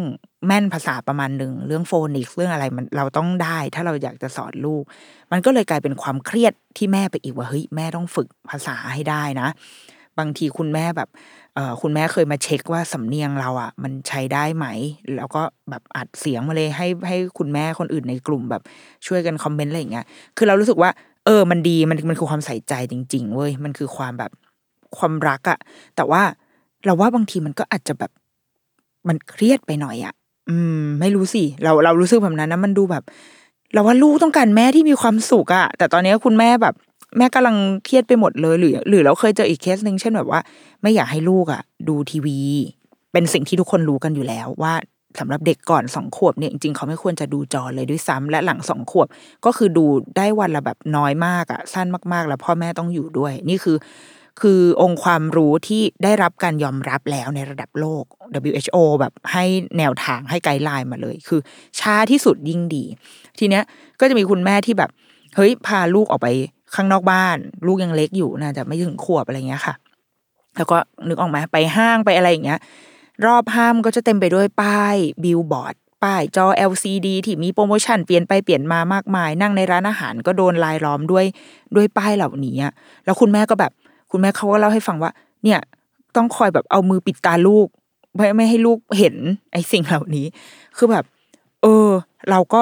[0.48, 4.84] แม่นภาษาประมาณหนึ่งเรื่องโฟนิกส์เรื่องอะไรมันเราต้องได้ ถ้าเราอยากจะสอนลูก
[5.32, 9.48] มันก็เลยกลายเป็นความเครียดที่แม่ไปอีกว่าเฮ้ยแม่ต้องฝึกภาษาให้ได้นะ
[10.20, 11.10] บางทีคุณแม่แบบ
[11.56, 14.66] เออคุณแม่เคยมาเช็คว่าสำเนียงเราอะ มันใช้ได้ไหม
[15.16, 18.62] แล้วก็แบบอัดเสียงมาเลยให้ให้คุณแม่คนอื่นในกลุ่มแบบ
[19.08, 20.06] ช่วยกันคอมเมนต์อะไรอย่างเงี้ย
[20.38, 20.90] คือเรารู้สึกว่า
[21.26, 24.32] เออ มันดีมันมันคือความใส่ใจจริง ๆ เว้ยมันคือความแบบ
[24.98, 25.60] ความรักอะ
[25.96, 26.22] แต่ว่า
[26.86, 28.12] เราว่าบางทีมันก็อาจจะแบบ
[29.08, 30.14] มันเครียดไปหน่อยอะ
[30.50, 33.04] อืม ไม่รู้สิ เราเรารู้สึกแบบนั้นนะมันดูแบบ
[33.74, 36.76] เราว่าลูกต้องการแม่ที่มีความสุขอะแต่ตอนนี้คุณแม่แบบ
[37.18, 40.40] แม่กำลังเครียดไปหมดเลยหรือ หรือเราเคยเจออีกเคสหนึ่งเช่นแบบว่า
[40.82, 42.40] ไม่อยากให้ลูกอะดูทีวี
[43.12, 44.74] เป็นสิ่งที่ทุกคนรู้กันอยู่แล้วว่า
[45.20, 49.08] สำหรับเด็กก่อนสองขวบเนี่ยจริงๆเขาไม่ควรจะดูจอเลยด้วยซ้ำและหลังสองขวบ
[49.46, 49.86] ก็คือดู
[50.18, 53.78] ได้วันละแบบน้อยมากอะสั้นมากๆ แล้วพ่อแม่ต้องอยู่ด้วย นี่คือ
[54.42, 58.04] คือองค์ความรู้ที่ได้รับการยอมรับแล้วในระดับโลก
[58.52, 59.46] WHO แบบให้
[59.78, 61.40] แนวทางให้ guideline มาเลย คือ
[61.80, 62.84] ช้าที่สุดยิ่งดี
[63.40, 63.64] ทีเนี้ย
[64.00, 64.90] ก็จะมีคุณแม่ที่แบบ
[65.36, 66.28] เฮ้ย พาลูกออกไป
[66.76, 69.74] ข้างนอกบ้าน ลูกยังเล็กอยู่น่าจะไม่ถึงขวบอะไรเงี้ยค่ะ
[70.58, 72.60] แล้วก็นึกออกไหมไปห้างไปอะไรอย่างเงี้ย
[73.26, 81.26] รอบห้างก็จะเต็มไปด้วยป้ายบิลบอร์ดป้ายจอ LCD ที่มีโปรโมชั่นเปลี่ยนไปเปลี่ยนมามากมาย นั่งในร้านอาหารก็โดนรายล้อมด้วย
[81.76, 82.56] ด้วยป้ายเหล่านี้
[83.06, 83.72] แล้วคุณแม่ก็แบบ
[84.16, 85.12] คุณแม่เขาก็เล่าให้ฟังว่า
[85.44, 85.60] เนี่ย
[86.16, 87.68] ต้องคอยแบบเอามือปิดตาลูก
[88.16, 89.16] ไม่ไม่ให้ลูกเห็น
[89.54, 90.26] ไอ้สิ่งเหล่านี้
[90.78, 91.06] คือแบบ
[91.62, 91.88] เออ
[92.30, 92.62] เราก็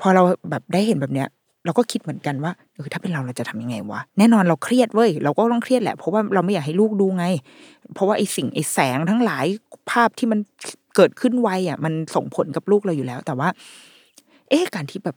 [0.00, 1.28] พอเราแบบได้เห็นแบบเนี้ย
[1.64, 7.24] เราก็คิดเหมือนกันว่าเออถ้าเป็นเราเราจะทำยังไงวะแน่นอนเราเครียดเว้ยเราก็ต้องเครียดแหละเพราะว่าเราไม่อยากให้ลูกดูไง
[7.94, 9.46] เพราะว่าไอ้สิ่งไอ้แสงทั้งหลาย
[9.90, 10.40] ภาพที่มัน
[10.96, 13.48] เกิดขึ้นไวอะ มันส่งผลกับลูกเราอยู่แล้ว แต่ว่า
[14.50, 15.16] เอ๊ะการที่แบบ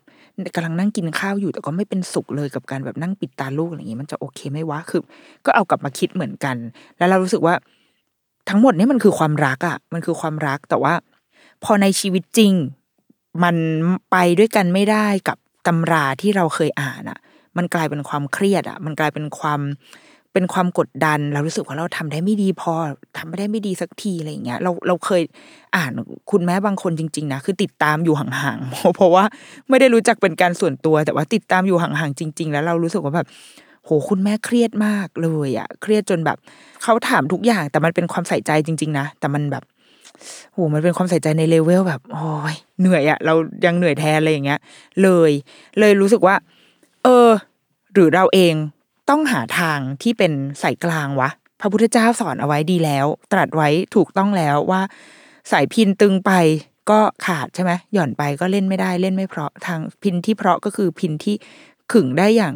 [0.55, 5.01] กำลังนั่งกินข้าวอยู่แต่ก็ไม่เป็นสุขเลยกับการแบบนั่งปิดตาลูกอะไรอย่างงี้ มันจะโอเคไหมวะคือ
[5.45, 6.55] ก็เอากลับมาคิดเหมือนกัน
[6.97, 7.55] แล้วเรารู้สึกว่า
[8.49, 10.93] ทั้งหมดนี่มันคือความรักอะ มันคือความรักแต่ว่า
[11.63, 12.53] พอในชีวิตจริง
[13.43, 13.55] มัน
[14.11, 15.37] ไปด้วยกันไม่ได้กับ
[15.67, 17.19] ตำราที่เราเคยอ่านอะ
[17.57, 19.61] มันกลายเป็นความเครียดอะ มันกลายเป็นความ
[20.33, 22.73] เป็นความกดดัน เรารู้สึกว่าเราทำได้ไม่ดีพอ
[23.17, 25.21] ทำไม่ได้ไม่ดีสักทีอะไรอย่างเงี้ยเราเราเคย
[25.75, 25.91] อ่าน
[26.31, 29.23] คุณแม่บางคนจริงๆนะคือติดตามอยู่ห่างๆเพราะว่า
[29.69, 33.27] ไม่ได้รู้จักเป็นการส่วนตัว แต่ว่าติดตามอยู่ห่างๆจริง ๆ แล้วเรารู้สึกว่าแบบ
[33.85, 36.37] โหคุณแม่เครียดมากเลยอะเครียดจนแบบ
[36.83, 39.63] เขาถามทุกอย่าง แต่มันเป็นความใส่ใจจริง ๆ นะแต่มันแบบ
[40.53, 43.33] โหมันเป็นความใส่ใจในเลเวลแบบโอ้ยเหนื่อยอะเรา
[43.65, 44.59] ยังเหนื่อยแทนอะไรอย่างเงี้ย
[45.03, 45.31] เลย
[45.79, 46.35] เลยรู้สึกว่า
[47.03, 47.29] เออ
[47.93, 48.53] หรือเราเอง
[49.09, 54.81] ต้องหาทางที่เป็นสายกลางวะ พระพุทธเจ้าสอนเอาไว้ดีแล้ว ตรัสไว้ถูกต้องแล้วว่า
[55.51, 56.31] สายพินตึงไป
[56.89, 61.35] ก็ขาดใช่ไหมหย่อนไปก็เล่นไม่ได้เล่นไม่เพราะทางพินที่เพราะก็คือพินที่
[61.91, 62.55] ขึงได้อย่าง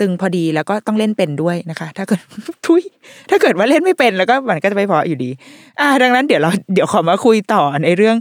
[0.00, 2.20] ตึงพอดีแล้วก็ต้องเล่นเป็นด้วยนะคะ ถ้าเกิด
[2.66, 2.82] ทุย
[3.30, 5.30] ถ้าเกิดว่าเล่นไม่เป็นแล้วก็มันก็จะไม่เพออยู่ดี
[5.80, 8.16] อ่า ดังนั้นเดี๋ยวเราเดี๋ยวขอมาคุยต่อในเรื่อง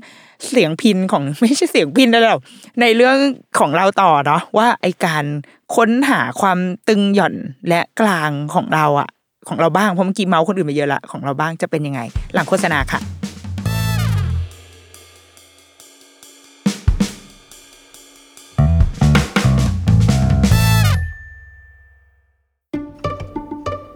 [0.50, 2.38] เสียงพินของไม่ใช่เสียงพินนะเรา
[2.82, 3.18] ในเรื่อง
[3.60, 5.26] ของเราต่อเนาะว่าไอการ
[5.74, 7.36] ค้นหาความตึงหย่อน
[7.70, 9.10] และกลางของเราอะ
[9.48, 12.02] ของเราบ้างเพราะเมื่อกี้เมาส์คนอื่นไปเยอะละของเราบ้างจะเป็นยังไง
[12.34, 13.00] หลังโฆษณาค่ะ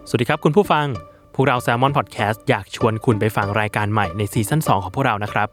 [0.08, 0.86] สวัสดีครับคุณผู้ฟัง
[1.34, 5.48] พวกเรา Salmon Podcast อยากชวนคุณไปฟังรายการใหม่ในซีซั่น2 ของพวกเรานะครับ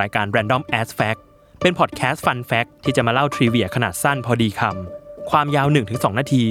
[0.00, 1.20] รายการ Random As Fact
[1.62, 6.44] เป็นพอดแคสต์ Fun Fact ที่จะมาเล่าทริเวียขนาดสั้นพอดีคำ ความยาว 1-2 นาที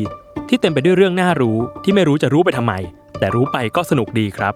[0.49, 2.73] ที่เต็มไปด้วยเรื่องน่ารู้ที่ไม่รู้จะรู้ไปทำไม
[3.19, 4.53] แต่รู้ไปก็สนุกดีครับ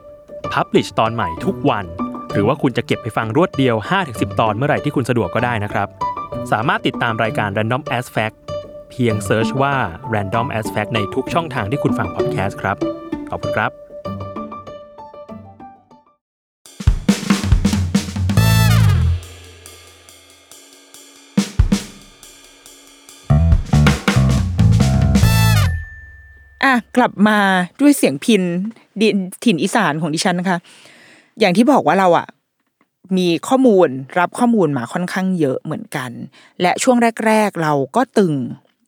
[0.53, 1.86] พับลิชตอนใหม่ทุกวัน
[2.34, 3.75] หรือว่าคุณจะเก็บไปฟังรวดเดียว
[4.08, 5.88] 5-10 ตอนเมื่อไหร่ที่คุณสะดวกก็ได้นะครับ
[6.51, 8.36] สามารถติดตามรายการ Random As Fact
[8.91, 9.75] เพียงเซิร์ชว่า
[10.13, 12.77] Random As Fact ในทุกช่องทางที่คุณฟังพอดแคสต์ครับ
[13.29, 13.88] ขอบคุณครับ
[26.97, 27.39] กลับมา
[27.82, 28.43] ด้วยเสียงพิน
[29.02, 30.60] ดินถิ่นอีสานของดิฉันนะคะ
[31.39, 32.28] อย่างที่บอกว่าเราอะ
[33.17, 36.12] มีข้อมูลรับข้อมูลมาค่อนข้างเยอะเหมือนกัน
[36.62, 38.34] และช่วงแรก ๆ เราก็ตึง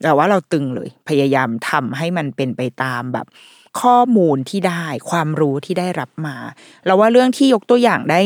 [0.03, 3.25] แต่ว่าเราตึงเลย พยายามทำให้มันเป็นไปตามแบบ
[3.79, 6.35] ข้อมูลที่ได้ ความรู้ที่ได้รับมา
[6.85, 8.19] เราว่าเรื่องที่ยกตัวอย่างได้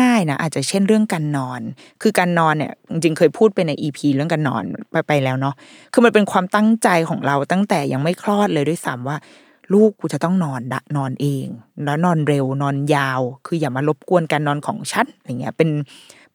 [0.00, 1.60] ง่าย ๆนะอาจจะเช่นเรื่องการนอน
[2.02, 5.54] คือการนอนเนี่ยจริงๆเคยพูดไปในอีพีเรื่องการนอนไปไปแล้วเนาะ
[5.92, 9.16] คือมันเป็นความตั้งใจของเราตั้งแต่ยังไม่คลอดเลยด้วยซ้ำว่า
[9.72, 11.46] ลูกกูจะต้องนอนดะนอนเอง
[11.84, 15.70] แล้วนอนเร็วนอนยาว คืออย่ามารบกวนการนอนของฉันอะไรเงี้ยเป็น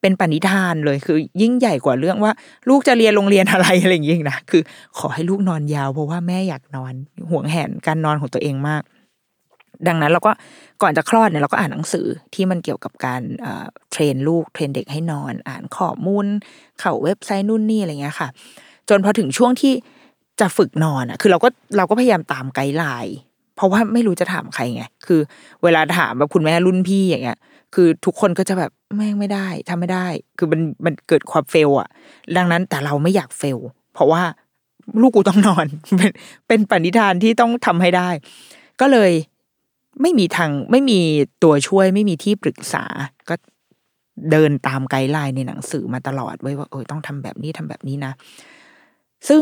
[0.06, 2.32] เป็นปณิธานเลยคือ ยิ่งใหญ่กว่าเรื่องว่า
[2.70, 4.62] ลูกจะเรียนโรงเรียนอะไรอะไรอย่างเงี้ยนะคือ
[4.98, 6.94] ขอให้ลูกนอนยาวเพราะว่าแม่อยากนอน
[7.30, 8.84] หวงแหนการนอนของตัวเองมาก
[9.88, 10.32] ดังนั้นเราก็
[10.82, 13.22] ก่อนจะคลอดเนี่ยเราก็อ่านหนังสือที่มันเกี่ยวกับการ
[13.92, 16.26] train ลูก train เด็กให้นอน อ่านข้อมูล
[16.80, 18.28] เข้าเว็บไซต์นู่นนี่อะไรเงี้ยค่ะ
[18.90, 19.74] จนพอถึงช่วงที่
[20.40, 23.16] จะฝึกนอนอะ คือเราก็เราก็พยายามตาม guideline
[23.56, 25.20] เพราะว่าไม่รู้จะถามใครไง คือ
[25.64, 27.38] เวลาถามแบบคุณแม่รุ่นพี่อย่างเงี้ย
[27.76, 30.08] คือทุกคนก็จะแบบแม่งไม่ได้ทำไม่ได้
[30.38, 31.90] คือมันมันเกิดความ fail อะ
[32.38, 33.58] ดังนั้นแต่เราไม่อยาก fail
[33.94, 34.24] เพราะว่า
[35.02, 35.66] ลูกกูต้องนอน
[35.98, 36.12] เป็น
[36.48, 38.10] เป็นปณิธานที่ต้องทำให้ได้
[38.82, 39.12] ก็เลย
[40.02, 41.00] ไม่มีทางไม่มี
[41.44, 42.86] ตัวช่วยไม่มีที่ปรึกษา
[43.30, 43.36] ก็
[44.32, 48.14] เดินตาม guideline ในหนังสือมาตลอดไว้ว่าเออต้องทำแบบนี้ทำแบบนี้นะ
[49.28, 49.40] ซึ่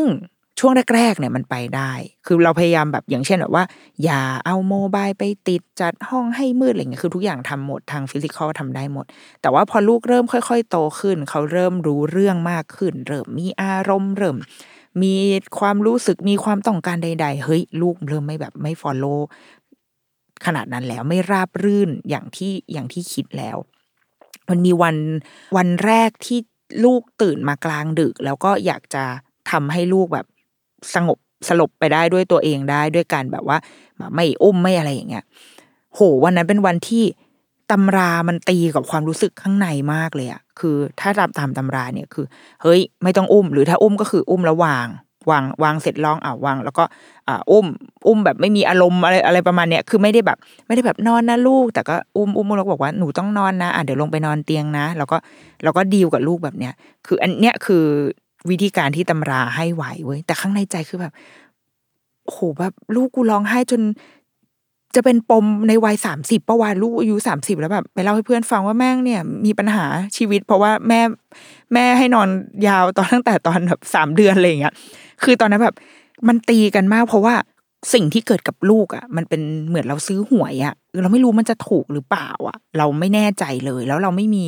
[0.58, 1.92] ช่วงแรกๆเนี่ยมันไปได้
[2.26, 3.64] คือเราพยายามแบบอย่างเช่นแบบว่า
[4.04, 9.06] อย่าเอา mobile ไปติดจัดห้องให้มืดอะไรเงี้ยคือทุกอย่างทำหมดทาง physical ทำได้หมด
[9.42, 14.36] แต่ว่าพอลูกเริ่มค่อย ๆ โตขึ้น เขาเริ่มรู้เรื่องมากขึ้น เริ่มมีอารมณ์เริ่ม
[15.02, 15.14] มี
[15.58, 19.14] ความรู้สึกมีความต้องการใด ๆ เฮ้ย ลูกเริ่มไม่แบบไม่ follow
[20.46, 23.56] ขนาดนั้นแล้วไม่ราบรื่นอย่างที่อย่างที่คิดแล้ว
[24.50, 24.96] มันมีวัน
[25.56, 26.38] วันแรกที่
[26.84, 29.04] ลูกตื่นมากลางดึก แล้วก็อยากจะ
[29.50, 30.26] ทำให้ลูกแบบ
[30.94, 31.18] สงบ
[31.48, 33.58] สลบไปได้ด้วยตัวเองได้ด้วยการแบบว่า
[34.14, 35.24] ไม่อุ้มไม่อะไรอย่างเงี้ย
[35.94, 37.04] โหวันนั้นเป็นวันที่
[37.70, 42.26] ตำรามันตีกับความรู้สึกข้างในมากเลยอะคือถ้าตามตามตำราเนี่ยคือ
[42.62, 44.88] เฮ้ย ไม่ต้องอุ้ม หรือถ้าอุ้มก็คืออุ้มแล้ววาง
[45.30, 46.84] วางวางเสร็จลองอ่าวางแล้วก็
[47.28, 47.66] อ่าอุ้ม
[48.06, 55.16] อุ้มแบบไม่มีอารมณ์อะไรอะไรประมาณเนี้ยคือไม่ได้แบบ ไม่ได้แบบนอนนะลูก แต่ก็อุ้มอุ้มแล้วบอกว่าหนูต้องนอนนะอะเดี๋ยวลงไปนอนเตียงนะ แล้วก็
[55.62, 56.72] แล้วก็ดีลกับลูกแบบเนี้ย
[57.06, 57.84] คืออันเนี้ยคือ
[58.50, 61.12] วิธีการที่ตำราให้ไหวเว้ยแต่ข้างในใจคือแบบ
[62.24, 63.82] โหแบบลูกกูร้องไห้จน
[64.94, 69.84] จะเป็นปมในวัยสามสิบประวัติลูกอายุสามสิบแล้วแบบไปเล่าให้เพื่อนฟังว่าแม่งเนี่ย มีปัญหา
[70.16, 71.00] ชีวิต เพราะว่าแม่
[71.74, 72.28] แม่ให้นอน
[72.68, 74.74] ยาวตอนตั้งแต่ตอนแบบสามเดือนอะไรอย่างเงี้ย
[75.22, 75.76] คือตอนนั้นแบบ
[76.28, 77.34] มันตีกันมาก เพราะว่า
[77.94, 84.44] สิ่งที่เกิดกับลูกอะ มันเป็นเหมือนเราซื้อหวยอะเราไม่รู้มันจะถูกหรือเปล่าอะ เราไม่แน่ใจเลย แล้วเราไม่มี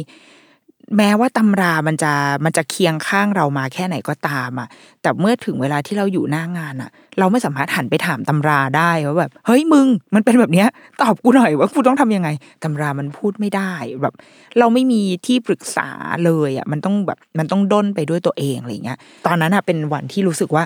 [0.96, 2.12] แม้ว่าตำรามันจะ
[2.44, 4.68] มันจะเคียงข้างเรามาแค่ไหนก็ตามอะ
[5.02, 10.68] แต่เมื่อถึงเวลาที่เราอยู่หน้างานอะ เราไม่สามารถหันไปถามตำราได้ว่าแบบเฮ้ยมึง มันเป็นแบบเนี้ย
[11.00, 12.28] ตอบกูหน่อยว่ากูต้องทำยังไง
[12.64, 13.72] ตำรามันพูดไม่ได้
[14.02, 14.14] แบบ
[14.58, 15.88] เราไม่มีที่ปรึกษา
[16.24, 20.64] เลยอะ มันต้องแบบมันต้องด้นไปด้วยตัวเองอะไรเงี้ย ตอนนั้นอะเป็นวันที่รู้สึกว่า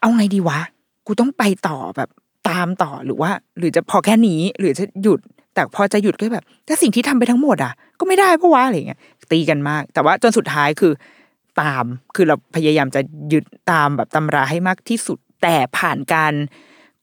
[0.00, 0.58] เอาไงดีวะ
[1.06, 2.08] กูต้องไปต่อแบบ
[2.48, 5.20] ตามต่อหรือว่า หรือจะพอแค่นี้หรือจะหยุด
[5.54, 9.00] แต่พอจะหยุดก็แบบถ้าสิ่งที่ทำไปทั้งหมดอะก็ไม่ได้เพราะว่าอะไรเงี้ย
[9.32, 10.92] ตีกันมาก แต่ว่าจนสุดท้ายคือ
[11.60, 13.00] ตามคือเราพยายามจะ
[13.32, 16.34] ยึดตามแบบตำราให้มากที่สุด แต่ผ่านการ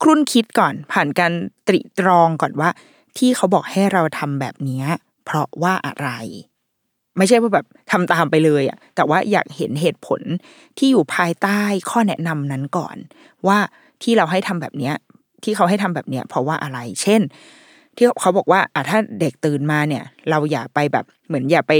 [0.02, 1.32] ครุ่นคิดก่อน ผ่านการ
[1.66, 2.70] ตริตรองก่อนว่า
[3.18, 4.82] ที่เขาบอกให้เราทำแบบนี้
[5.24, 6.10] เพราะว่าอะไร
[7.16, 10.20] ไม่ใช่ว่าแบบทำตามไปเลยอะแต่ว่าอยากเห็นเหตุผล
[10.78, 11.60] ที่อยู่ภายใต้
[11.90, 12.96] ข้อแนะนำนั้นก่อน
[13.46, 13.58] ว่า
[14.02, 14.92] ที่เราให้ทำแบบนี้
[15.44, 17.20] ที่เขาให้ทำแบบนี้เพราะว่าอะไร เช่น
[17.98, 21.72] ที่เขาบอกว่าอะถ้าเด็กตื่นมาเนี่ย เราอย่าไปแบบ เหมือนอย่าไป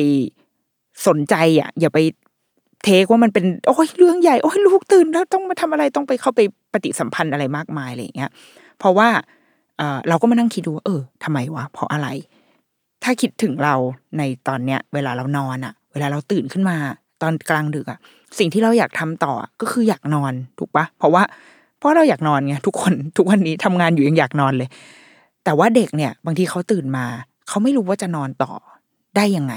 [1.07, 1.99] สนใจอะ อย่าไป
[2.85, 6.41] เทคว่ามันเป็นโอ้ยเรื่องใหญ่โอ้ยลูกตื่นแล้วต้องมาทำอะไรต้องไปเข้าไป
[6.73, 8.31] ปฏิสัมพันธ์อะไรมากมายอะไรอย่างเงี้ย
[8.79, 9.09] เพราะว่า
[9.79, 12.09] เออเราก็มานั่งคิดดูว่าเออทำไมวะเพราะอะไร
[13.05, 13.75] ถ้าคิดถึงเรา
[14.19, 16.77] ในตอนเนี้ย เวลาเรานอนอะ เวลาเราตื่นขึ้นมา
[17.23, 17.99] ตอนกลางดึกอะ
[18.39, 21.23] สิ่งที่เราอยากทำต่อก็คืออยากนอนถูกปะเพราะว่า
[21.79, 24.69] เพราะเราอยากนอนไงทุกคนทุกวันนี้ทำงานอยู่ยังอยากนอนเลย
[25.45, 27.07] แต่ว่าเด็กเนี่ย บางทีเขาตื่นมา
[27.49, 28.53] เขาไม่รู้ว่าจะนอนต่อ
[29.17, 29.55] ได้ยังไง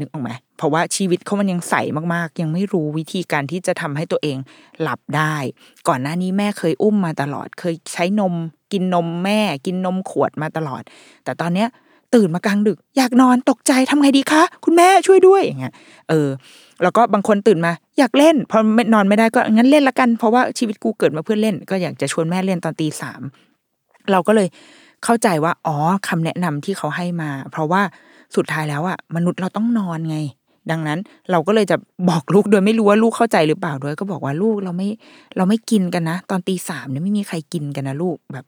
[0.00, 1.74] นึกออกไหมเพราะว่าชีวิตเขามันยังใส
[2.14, 4.36] มากๆ ยังไม่รู้วิธีการที่จะทำให้ตัวเอง
[4.80, 5.36] หลับได้
[5.88, 8.34] ก่อนหน้านี้แม่เคยอุ้มมาตลอด เคยใช้นม
[8.72, 10.82] กินนมแม่ กินนมขวดมาตลอด
[11.24, 11.68] แต่ตอนเนี้ย
[12.14, 15.74] ตื่นมากลางดึก อยากนอนตกใจทำไงดีคะ คุณแม่ช่วยด้วยอย่างเงี้ย
[16.08, 16.28] เออ
[16.82, 23.20] แล้วก็บางคนตื่นมา อยากเล่น พอไม่นอนไม่ได้ก็งั้นเล่นละกัน เพราะว่าชีวิตกูเกิดมาเพื่อเล่น ก็อยากจะชวนแม่เล่นตอนตีสาม
[24.12, 24.48] เราก็เลย
[25.04, 25.76] เข้าใจว่า อ๋อ
[26.08, 27.82] คำแนะนำที่เขาให้มา เพราะว่า
[28.36, 30.18] สุดท้ายแล้วอะมนุษย์เราต้องนอนไง
[30.70, 30.98] ดังนั้น
[31.30, 31.76] เราก็เลยจะ
[32.10, 34.88] บอกลูกโดยไม่รู้ว่าลูกเข้าใจหรือเปล่าด้วย ก็บอกว่าลูกเราไม่
[35.36, 38.46] เราไม่กินกันนะ ตอนตีสามเนี่ยไม่มีใครกินกันนะลูกแบบ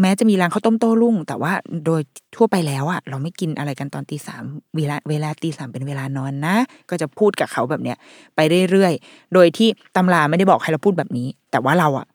[0.00, 1.52] แม้จะมีร้านข้าวต้มโต้รุ่ง แต่ว่า
[1.86, 2.00] โดย
[2.36, 4.44] ทั่วไปแล้วอะเราไม่กินอะไรกันตอนตีสาม
[4.76, 6.56] เวลาเวลาตีสามเป็นเวลานอนนะ
[6.90, 7.96] ก็จะพูดกับเขาแบบเนี้ย
[8.36, 12.06] ไปเรื่อยๆ โดยที่ตำราไม่ได้บอกให้เราพูดแบบนี้ แต่ว่าเราอะ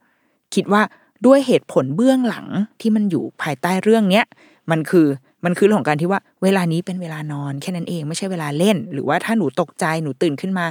[0.55, 0.81] คิดว่า
[1.25, 2.45] ด้วยเหตุผลเบื้องหลัง
[2.81, 4.25] ที่มันอยู่ภายใต้เรื่องเนี้ย
[4.71, 5.07] มันคือ
[5.45, 10.65] มันคือเรื่องของการที่ว่าเวลานี้เป็นเวลานอนแค่นั้นเองไม่ใช่เวลาเล่น หรือว่าถ้าหนูตกใจหนูตื่นขึ้นมา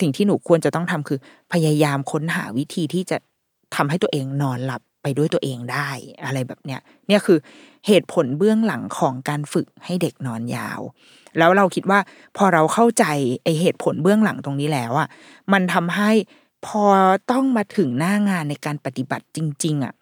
[0.00, 1.18] สิ่งที่หนูควรจะต้องทำคือ
[1.52, 3.16] พยายามค้นหาวิธีที่จะ
[3.76, 5.88] ทำให้ตัวเองนอนหลับไปด้วยตัวเองได้
[6.24, 7.38] อะไรแบบเนี้ยเนี่ยคือ
[7.86, 10.80] เหตุผลเบื้องหลังของการฝึกให้เด็กนอนยาว
[11.38, 12.00] แล้วเราคิดว่า
[12.36, 13.04] พอเราเข้าใจ
[13.44, 15.08] ไอเหตุผลเบื้องหลังตรงนี้แล้วอะ
[15.52, 16.10] มันทำให้
[16.66, 16.84] พอ
[17.30, 19.94] ต้องมาถึงหน้างานในการปฏิบัติจริง ๆอะ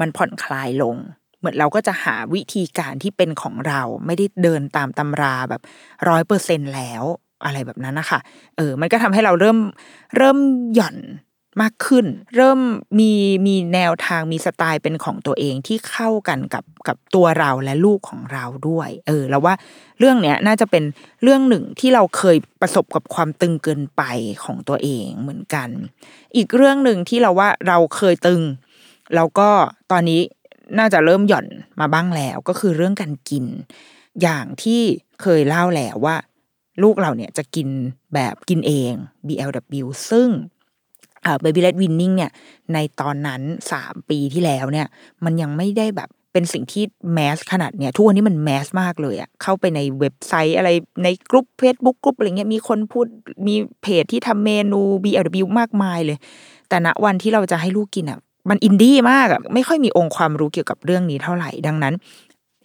[0.00, 0.96] มันผ่อนคลายลง
[1.38, 5.62] เหมือนเราก็จะหาวิธีการที่เป็นของเราไม่ได้เดินตามตำราแบบ
[6.08, 7.02] ร้อยเปอร์เซ็นแล้ว
[7.44, 8.20] อะไรแบบนั้นนะคะ
[8.56, 9.58] เออ มันก็ทำให้เราเริ่ม
[10.16, 10.38] เริ่ม
[10.74, 10.96] หย่อน
[11.62, 12.60] มากขึ้น เริ่ม
[12.98, 13.12] มี
[13.46, 19.54] มีแนวทางมีสไตล์เป็นของตัวเองที่เข้ากันกับกับตัวเราและลูกของเราด้วย เออ แล้วว่า
[19.98, 20.84] เรื่องเนี้ยน่าจะเป็น
[21.22, 24.02] เรื่องหนึ่งที่เราเคยประสบกับความตึงเกินไป
[24.44, 25.68] ของตัวเองเหมือนกัน
[26.36, 28.42] อีกเรื่องหนึ่งที่เราว่าเราเคยตึง
[29.14, 29.48] แล้วก็
[29.92, 30.20] ตอนนี้
[30.78, 31.46] น่าจะเริ่มหย่อน
[31.80, 33.44] มาบ้างแล้วก็คือเรื่องการกิน
[34.22, 34.82] อย่างที่
[35.22, 36.16] เคยเล่าแล้วว่า
[36.82, 37.68] ลูกเราเนี่ยจะกิน
[38.14, 38.92] แบบกินเอง
[39.26, 40.28] BLW ซึ่ง
[41.24, 42.30] เอ่อ Baby Led Winning เนี่ย
[42.74, 44.86] ในตอนนั้นสามปีที่แล้วเนี่ย
[45.24, 46.84] มันยังไม่ได้แบบเป็นสิ่งที่
[47.14, 50.70] แมสขนาดเนี่ยทุกวันนี้มันแมสมากเลยอะเข้าไปในเว็บไซต์อะไร
[51.04, 53.06] ในกลุ่ม Facebook กลุ่มอะไรเงี้ยมีคนพูด
[53.46, 56.18] มีเพจที่ทำเมนู BLW มากมายเลย
[56.68, 58.18] แต่ณวันที่เราจะให้ลูกกินอะ
[58.50, 61.94] มันอินดี้มากอะไม่ค่อยมีองค์ความรู้เกี่ยวกับเรื่องนี้เท่าไหร่ดังนั้น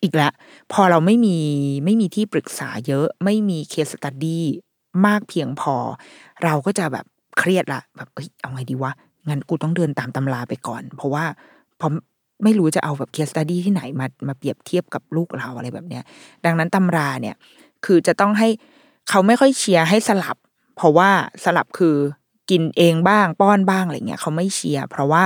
[0.03, 0.29] อีกละ
[0.73, 1.37] พอเราไม่มี
[1.85, 4.45] ไม่มีที่ปรึกษาเยอะ ไม่มี case study
[5.05, 5.75] มากเพียงพอ
[6.43, 7.05] เราก็จะแบบ
[7.39, 8.91] เครียดละแบบเอ้ยเอาไงดีวะ
[9.29, 11.25] งั้นกูต้องเดินตามตำราไปก่อน เพราะว่า
[11.79, 11.87] พอ
[12.43, 16.03] ไม่รู้จะเอาแบบ case study ที่ไหนมามาเปรียบเทียบกับลูกเราอะไรแบบเนี้ย
[16.45, 17.35] ดังนั้นตำราเนี่ย
[17.85, 18.49] คือจะต้องให้
[19.09, 20.37] เขาไม่ค่อยเชียร์ให้สลับ
[20.75, 21.09] เพราะว่า
[21.43, 21.95] สลับคือ
[22.49, 25.23] กินเองบ้างป้อนบ้างอะไรเงี้ยเขาไม่เชียร์เพราะว่า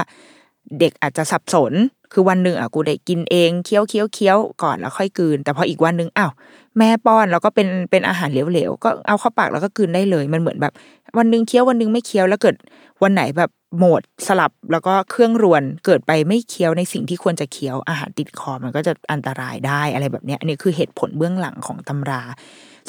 [0.80, 1.73] เด็กอาจจะสับสน
[2.13, 6.32] คือวันหนึ่งอะกูได้กินเองเคี้ยวเคี้ยวเคี้ยวก่อนแล้วค่อยกืน แต่พออีกวันหนึ่งอ้าว
[6.78, 10.73] แม่ป้อนแล้วก็เป็นเป็นอาหารเหลวๆก็เอาเข้าปากแล้วก็กืนได้เลย มันเหมือนแบบ
[11.17, 12.56] วันหนึ่งเคี้ยววันหนึ่งไม่เคี้ยวแล้วเกิด
[13.04, 22.21] วันไหนแบบโหมดสลับแล้วก็เครื่องรวนเกิดไปไม่เคี้ยวในสิ่งที่ควรจะเคี้ยวอาหารติดคอมันก็จะอันตรายได้อะไรแบบเนี้ยอันนี้คือเหตุผลเบื้องหลังของตำรา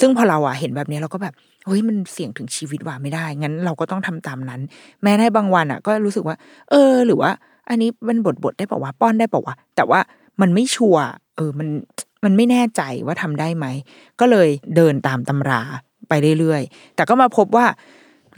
[0.00, 1.34] ซึ่งพอเราอะเห็นแบบนี้เราก็แบบ
[1.66, 4.60] เฮ้ยมันเสี่ยงถึงชีวิตว่าไม่ได้ งั้นเราก็ต้องทำตามนั้น
[5.02, 6.36] แม้ในบางวันอะก็รู้สึกว่า
[6.70, 7.30] เออ หรือว่า
[7.68, 10.00] อันนี้มันบดบดได้เปล่าวะป้อนได้เปล่าวะแต่ว่า
[10.40, 11.04] มันไม่ชัวร์
[11.36, 11.68] เออมัน
[12.24, 13.66] มันไม่แน่ใจว่าทำได้ไหม
[14.20, 15.60] ก็เลยเดินตามตำรา
[16.08, 17.66] ไปเรื่อยๆ แต่ก็มาพบว่า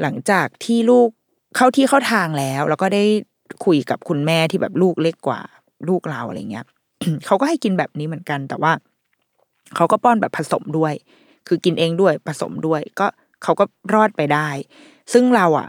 [0.03, 1.09] หลังจากที่ลูก
[1.57, 3.05] เข้าที่เข้าทางแล้ว แล้วก็ได้
[3.65, 5.41] คุยกับคุณแม่ที่แบบลูกเล็กกว่า
[5.89, 6.67] ลูกเราอะไรเงี้ย
[7.27, 8.73] เขาก็ให้กินแบบนี้เหมือนกัน แต่ว่า
[9.77, 10.95] เขาก็ป้อนแบบผสมด้วย
[11.49, 13.07] คือกินเองด้วยผสมด้วย ก็
[13.43, 14.49] เขาก็รอดไปได้
[15.13, 15.69] ซึ่งเราอะ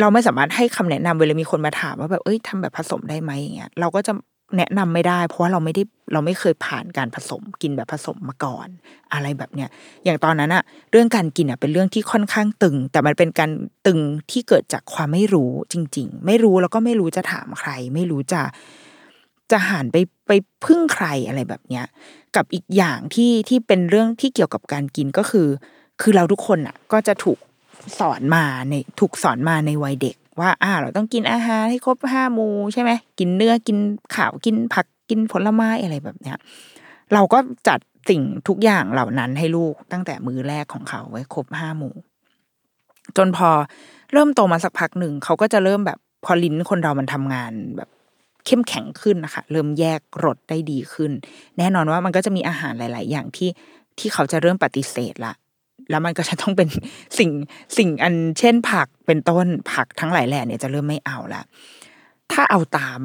[0.00, 4.12] เราไม่สามารถให้คำแนะนำเวลามีคนมาถามว่าแบบเอ้ยทำแบบผสมได้ไหมอย่างเงี้ยเราก็จะ
[4.56, 5.82] แนะนำไม่ได้ เพราะว่าเราไม่ได้
[6.12, 8.68] เราไม่เคยผ่านการผสมกินแบบผสมมาก่อน
[9.12, 9.68] อะไรแบบเนี้ย
[10.04, 13.50] อย่างตอนนั้นอะเรื่องการกินอะเป็นเรื่องที่ค่อนข้างตึง แต่มันเป็นการ
[13.86, 18.42] ตึงที่เกิดจากความไม่รู้จริง ๆ ไม่รู้แล้วก็ไม่รู้จะถามใคร ไม่รู้จะ
[19.50, 20.32] จะหันไปไป
[20.64, 21.84] พึ่งใครอะไรแบบเนี้ย
[22.36, 25.48] กับอีกอย่างที่ที่เป็นเรื่องที่เกี่ยวกับการกินก็คือ
[26.00, 27.38] คือเราทุกคนอะก็จะถูก
[27.98, 33.78] สอนมาในถูกสอนมาในวัยเด็ก ว่าอ่า เราต้องกินอาหารให้ครบห้ามูใช่ไหมกินเนื้อกิน
[34.16, 36.36] ข่าวกินผักกินผลไม้อะไรแบบเนี้ย
[37.12, 37.38] เราก็
[37.68, 41.94] จัดสิ่งทุกอย่างเหล่านั้นให้ลูกตั้งแต่มือแรกของเขาไว้ครบห้าหมู่
[43.16, 43.48] จนพอ
[44.12, 47.88] เริ่มโตมาสักพักหนึ่งเขาก็จะเริ่มแบบพอลิ้นคนเรามันทำงานแบบ
[48.46, 51.12] เข้มแข็งขึ้นนะคะเริ่มแยกรสได้ดีขึ้น
[51.58, 53.50] แน่นอนว่ามันก็จะมีอาหารหลาย ๆ อย่างที่
[53.98, 55.32] ที่เขาจะเริ่มปฏิเสธละ
[55.90, 56.68] แล้วมันก็จะต้องเป็น
[57.18, 57.30] สิ่ง
[57.78, 61.42] สิ่งอันเช่นผักเป็นต้นผักทั้งหลายแหล่เนี่ยจะเริ่มไม่เอาละ
[62.32, 63.00] ถ้าเอาตาม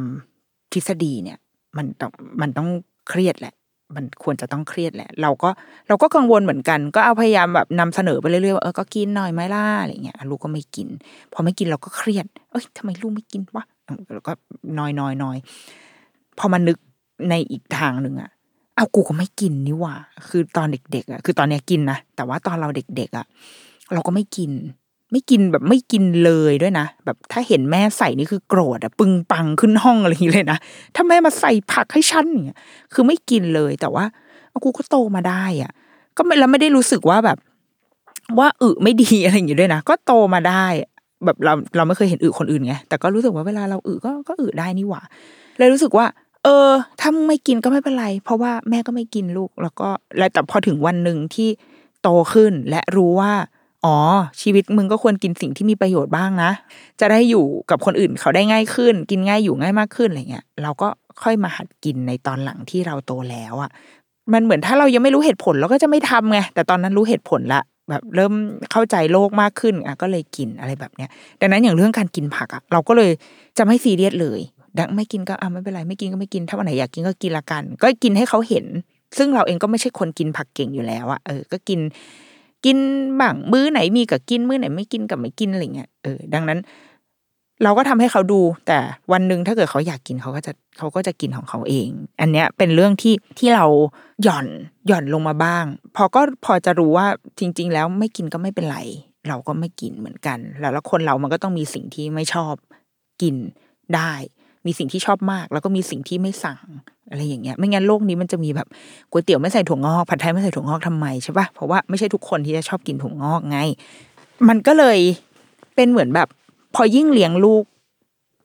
[0.74, 1.38] ทฤษฎีเนี่ย
[1.78, 2.70] มันต้องมันต้อง
[3.10, 3.54] เครียดแหละ
[3.96, 5.50] มันควรจะต้องเครียดแหละ เราก็
[5.88, 10.88] เราก็กังวลเหมือนกัน ก็เอาพยายามแบบนำเสนอไปเรื่อยๆว่าเออก็กินหน่อยไหมล่ะอะไรเงี้ยลูกก็ไม่กิน
[11.34, 13.66] พอไม่กินเราก็เครียด เอ้ยทำไมลูกไม่กินวะ
[14.14, 14.32] แล้วก็
[14.80, 15.38] น้อยน้อยน้อย
[16.38, 16.78] พอมานึก
[17.30, 18.32] ในอีกทางหนึ่งอะ
[18.76, 19.96] เอากูก็ไม่กินนี่หว่า
[20.30, 23.26] คือตอนเด็กๆอะ คือตอนเนี้ยกินนะ แต่ว่าตอนเราเด็กๆอะ
[23.94, 24.52] เราก็ไม่กิน
[25.12, 30.58] ไม่กินแบบไม่กินเลยด้วยนะ แบบถ้าเห็นแม่ใส่นี่คือโกรธอะ ปึงปังขึ้นห้องอะไรอย่างเงี้ยเลยนะ
[30.96, 32.60] ถ้าแม่มาใส่ผักให้ฉันเนี่ย
[32.94, 34.06] คือไม่กินเลย แต่ว่า
[34.50, 35.72] เอากูก็โตมาได้อะ
[36.18, 37.38] ก็ไม่แล้วไม่ได้รู้สึกว่าแบบ
[38.40, 40.66] ว่าอึไม่ดีอะไรอย่างเงี้ยด้วยนะ ก็โตมาได้
[41.26, 45.02] แบบเราเราไม่เคยเห็นอึคนอื่นไง แต่ก็รู้สึกว่าเวลาเราอึก็ก็อึได้นี่หว่า
[45.60, 46.06] เลยรู้สึกว่า
[46.44, 51.50] เออถ้าไม่กินก็ไม่เป็นไร เพราะว่าแม่ก็ไม่กินลูก แล้วก็แล้วแต่พอถึงวันหนึ่งที่
[52.02, 53.32] โตขึ้นและรู้ว่า
[53.86, 53.98] อ๋อ
[54.42, 56.52] ชีวิตมึงก็ควรกินสิ่งที่มีประโยชน์บ้างนะ
[57.00, 60.88] จะได้อยู่กับคนอื่นเขาได้ง่ายขึ้น กินง่ายอยู่ง่ายมากขึ้นอะไรเงี้ยเราก็
[61.24, 63.72] ค่อยมาหัดกินในตอนหลังที่เราโตแล้วอะ่ะ
[64.34, 68.34] มันเหมือนถ้าเรายังไม่รู้เหตุผลเราก็จะไม่ทำไงแต่ตอนนั้นรู้เหตุผลละแบบเริ่ม
[68.72, 71.10] เข้าใจโลกมากขึ้นอะก็เลยกินอะไรแบบเนี้ย
[71.42, 73.12] ดังนั้นอย่างเรื่องการกินผักอะเราก็เลย
[73.58, 74.40] จะไม่ซีเรียสเลย
[74.78, 78.66] ดังไม่กินก็อะไม่เป็นไรไม่กินก็ไม่กิน ถ้าวันไหนอยากกินก็กินละกัน ก็กินให้เขาเห็น
[79.18, 81.80] ซึ่งเราเองก็ไม่ใช่คนกินผักเก่งอยู่แล้วอะเออ ก็กิน
[82.66, 82.78] กิน
[83.20, 86.60] บ้างมื้อไหนมีกับกินมื้อไหนไม่กินกับไม่กินอะไรเงี้ยเออดังนั้น
[87.64, 88.80] เราก็ทำให้เขาดู แต่
[89.12, 91.90] วันหนึ่งถ้าเกิดเขาอยากกินเขาก็จะเขาก็จะกินของเขาเอง
[92.22, 93.66] อันเนี้ยเป็นเรื่องที่ที่เรา
[94.24, 94.48] หย่อน
[94.88, 95.66] หย่อนลงมาบ้าง
[95.96, 97.08] พอก็พอจะรู้ว่า
[97.40, 98.80] จริง ๆ แล้วไม่กินก็ไม่เป็นไร
[99.28, 102.54] เราก็ไม่กินเหมือนกัน แล้วคนเรามันก็ต้องมีสิ่งที่ไม่ชอบ
[103.22, 103.36] กิน
[103.96, 104.14] ได้
[104.66, 106.60] มีสิ่งที่ชอบมาก แล้วก็มีสิ่งที่ไม่สั่ง
[107.10, 108.68] อะไรอย่างเงี้ย ไม่งั้นโลกนี้มันจะมีแบบ
[109.12, 113.60] ก๋วยเตี๋ยวไม่ใส่ถั่วงอกผัดไทยไม่ใส่ถั่วงอกทำไมใช่ปะเพราะว่าไม่ใช่ทุกคนที่จะชอบกินถั่วงอกไง
[114.50, 115.00] มันก็เลย
[115.76, 116.28] เป็นเหมือนแบบ
[116.76, 117.64] พอยิ่งเลี้ยงลูก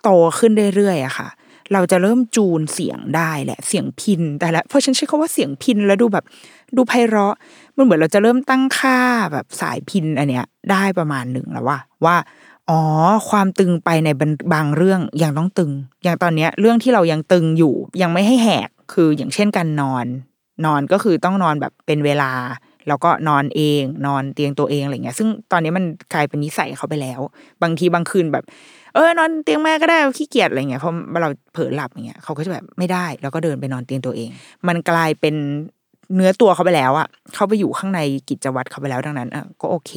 [0.02, 1.28] โตขึ้นเรื่อยๆอะค่ะ
[1.72, 6.24] เราจะเริ่มจูนเสียงได้แหละเสียงพินแต่ละเพราะฉันใช้คาว่าเสียงพินแล้วดูแบบ
[6.76, 7.36] ดูไพเราะ
[7.76, 8.98] มันเหมือนเราจะเริ่มตั้งค่า
[9.32, 12.16] แบบสายพินอันเนี้ย ได้ประมาณหนึ่งแล้วว่าว่า
[12.70, 12.80] อ๋อ
[13.30, 14.08] ความตึงไปใน
[14.54, 15.70] บางเรื่องยังต้องตึง
[16.04, 20.06] อย่างตอนเนี้ย เรื่องที่เรายังตึงอยู่ ยังไม่ให้แหกคืออย่างเช่นการนอน
[20.66, 22.32] นอนก็คือต้องนอนแบบเป็นเวลา
[22.88, 27.20] แล้วก็นอนเอง นอนเตียงตัวเองอะไรเงี้ย ซึ่งตอนนี้มันกลายเป็นนิสัยเขาไปแล้ว
[27.62, 28.44] บางทีบางคืนแบบ
[28.94, 34.28] เออนอนเตียงแม่ก็ได้ขี้เกียจอะไรเงี้ยเพราะเราเผลอหลับอย่างเงี้ยเขาก็จะแบบไม่ได้ แล้วก็เดินไปนอนเตียงตัวเอง
[34.68, 35.34] มันกลายเป็น
[36.14, 38.00] เนื้อตัวเขาไปแล้วอะเขาไปอยู่ข้างใน
[38.30, 39.92] กิจวัตรเขาไปแล้วดังนั้นอะก็โอเค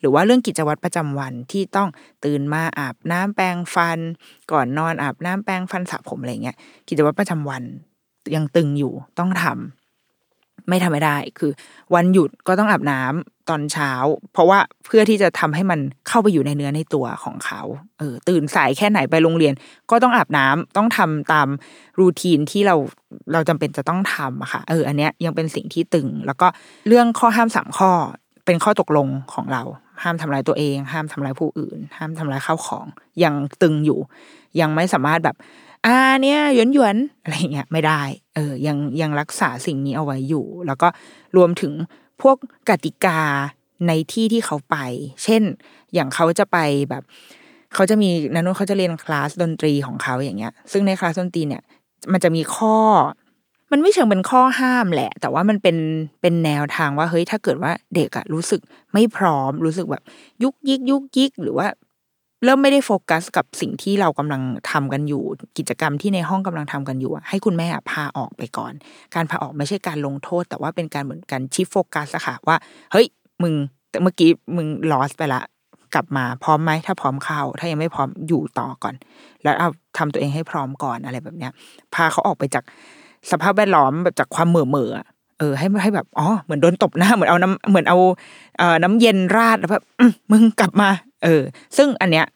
[0.00, 1.88] หรือว่าเรื่องกิจวัตรประจำวันที่ต้อง
[2.24, 3.98] ตื่นมาอาบน้ำแปรงฟัน
[4.52, 6.56] ก่อนนอนอาบน้ำแปรงฟันสระผมอะไรเงี้ย
[6.88, 7.62] กิจวัตรประจำวัน
[8.34, 11.52] ยังตึงอยู่ต้องทำไม่ทำไม่ได้ คือ
[11.94, 13.92] วันหยุดก็ต้องอาบน้ำ ตอนเช้า
[14.32, 17.62] เพราะว่าเพื่อที่จะทำให้มันเข้าไปอยู่ในเนื้อในตัวของเขา
[17.98, 19.54] เออตื่นสายแค่ไหนไปโรงเรียน
[19.90, 21.48] ก็ต้องอาบน้ำต้องทำตาม
[22.00, 22.76] รูทีนที่เรา
[23.32, 26.46] เราจำเป็นจะต้องทำอะค่ะเอออันเนี้ยยังเป็นสิ่งที่ตึง แล้วก็
[26.88, 27.90] เรื่องข้อห้ามสามข้อ
[28.46, 29.62] เป็นข้อตกลงของเรา
[30.02, 32.86] ห้ามทำลายตัวเอง ห้ามทำลายผู้อื่น ห้ามทำลายข้าวของ
[33.22, 33.98] ยังตึงอยู่
[34.60, 35.36] ยังไม่สามารถแบบ
[35.86, 38.02] อ่าเนี่ยหยวนหยวนอะไรเงี้ยไม่ได้
[38.34, 40.88] เออยังยังรักษาสิ่งนี้เอาไว้อยู่ แล้วก็
[41.36, 41.72] รวมถึง
[42.22, 42.36] พวก
[42.68, 43.20] กติกา
[43.86, 44.76] ในที่ที่เขาไป
[45.24, 45.42] เช่น
[45.94, 46.58] อย่างเขาจะไป
[46.90, 47.02] แบบ
[47.74, 51.62] เขาจะมีนันนุนเขาจะเรียนคลาสดนตรีของเขาอย่างเงี้ย ซึ่งในคลาสดนตรีเนี่ย
[52.12, 52.76] มันจะมีข้อ
[53.72, 55.76] มันไม่เชิงเป็นข้อห้ามแหละ แต่ว่ามันเป็น
[56.20, 58.60] เป็นแนวทางว่าเฮ้ยถ้าเกิดว่าเด็กอะรู้สึก
[58.92, 60.02] ไม่พร้อม รู้สึกแบบ
[60.42, 61.66] ยุกยิกยุกยิกหรือว่า
[62.44, 65.22] เริ่มไม่ได้โฟกัสกับสิ่งที่เรากำลังทำกันอยู่
[65.58, 68.72] กิจกรรมที่ในห้องกำลังทำกันอยู่ให้คุณแม่อะพาออกไปก่อน
[69.14, 72.56] การพาออกไม่ใช่การลงโทษ แต่ว่าเป็นการเหมือนการชิฟโฟกัสอะค่ะว่า
[72.92, 73.06] เฮ้ย
[73.42, 73.54] มึง
[73.90, 75.42] แต่เมื่อกี้มึงลอสไปละ
[75.94, 78.94] กลับมาพร้อมไหมถ้าพร้อมเข้า ถ้ายังไม่พร้อมอยู่ต่อก่อน
[79.42, 79.68] แล้วเอา
[79.98, 81.52] ทำตัวเองให้พร้อมก่อนอะไรแบบเนี้ย
[81.94, 82.64] พาเขาออกไปจาก
[83.30, 84.92] สภาพแวดล้อมแบบจากความเหม่อเหม่อ
[85.40, 87.98] เออให้ให้แบบอ๋อเหมือนโดนตบหน้าเหมือนเอาน้ำเหมือนเอา
[88.58, 89.84] เอ่อน้ำเย็นราดแล้วแบบ
[90.32, 90.88] มึงกลับมา
[91.24, 91.42] เออ
[91.76, 92.26] ซึ่งอันเนี้ย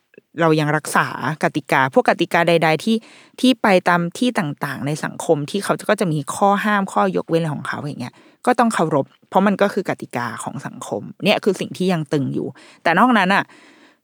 [0.41, 1.07] เรายังรักษา
[1.43, 2.97] กติกา พวกกติกาใด ๆ ที่
[3.41, 8.15] ที่ไปตามที่ต่างๆ ในสังคมที่เขาก็จะมีข้อห้ามข้อยกเว้นของเขาอย่างเงี้ย
[8.47, 12.47] ก็ต้องเคารพ เพราะมันก็คือกติกาของสังคม เนี่ยคือสิ่งที่ยังตึงอยู่
[12.83, 13.45] แต่นอกนั้นอะ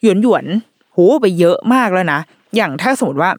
[0.03, 0.47] หยวนหยวน
[0.93, 2.21] โหไปเยอะมากแล้วนะ
[2.57, 3.31] อย่างถ้าสมมติว่า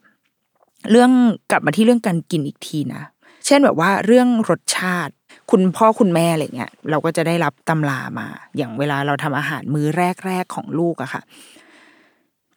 [0.92, 1.12] เรื่อง
[1.52, 3.04] กลับมาที่เรื่องการกินอีกทีนะ
[3.46, 5.14] เช่นแบบว่าเรื่องรสชาติ
[5.52, 8.28] คุณพ่อคุณแม่อะไรเงี้ยเราก็จะได้รับตำรามา
[8.58, 9.88] อย่างเวลาเราทำอาหารมื้อ
[10.26, 11.22] แรกๆของลูกอะค่ะ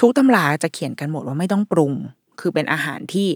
[0.01, 1.93] ทุกตำราจะเขียนกันหมดว่าไม่ต้องปรุง
[2.41, 3.29] คือเป็นอาหารที่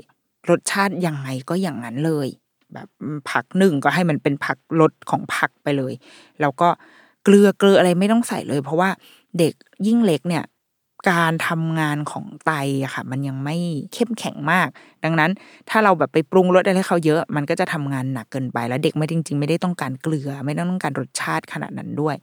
[0.51, 2.29] รสชาติยังไงก็อย่างนั้นเลย
[2.73, 2.89] แบบ
[3.31, 5.93] ผักหนึ่งก็ให้มันเป็นผักรสของผักไปเลย
[6.41, 6.69] แล้วก็
[7.25, 8.91] เกลือเกลืออะไรไม่ต้องใส่เลย เพราะว่า
[9.39, 9.53] เด็ก
[9.87, 10.45] ยิ่งเล็กเนี่ย
[11.11, 13.57] การทำงานของไตอะค่ะ มันยังไม่
[13.95, 14.69] เข้มแข็งมาก
[15.05, 15.31] ดังนั้น
[15.71, 22.17] ถ้าเราแบบไปปรุงรสอะไรให้เขาเยอะ มันก็จะทำงานหนักเกินไป แล้วเด็กไม่จริง ๆ ไม่ได้ต้องการเกลือ ไม่ต้องการรสชาติขนาดนั้นด้วย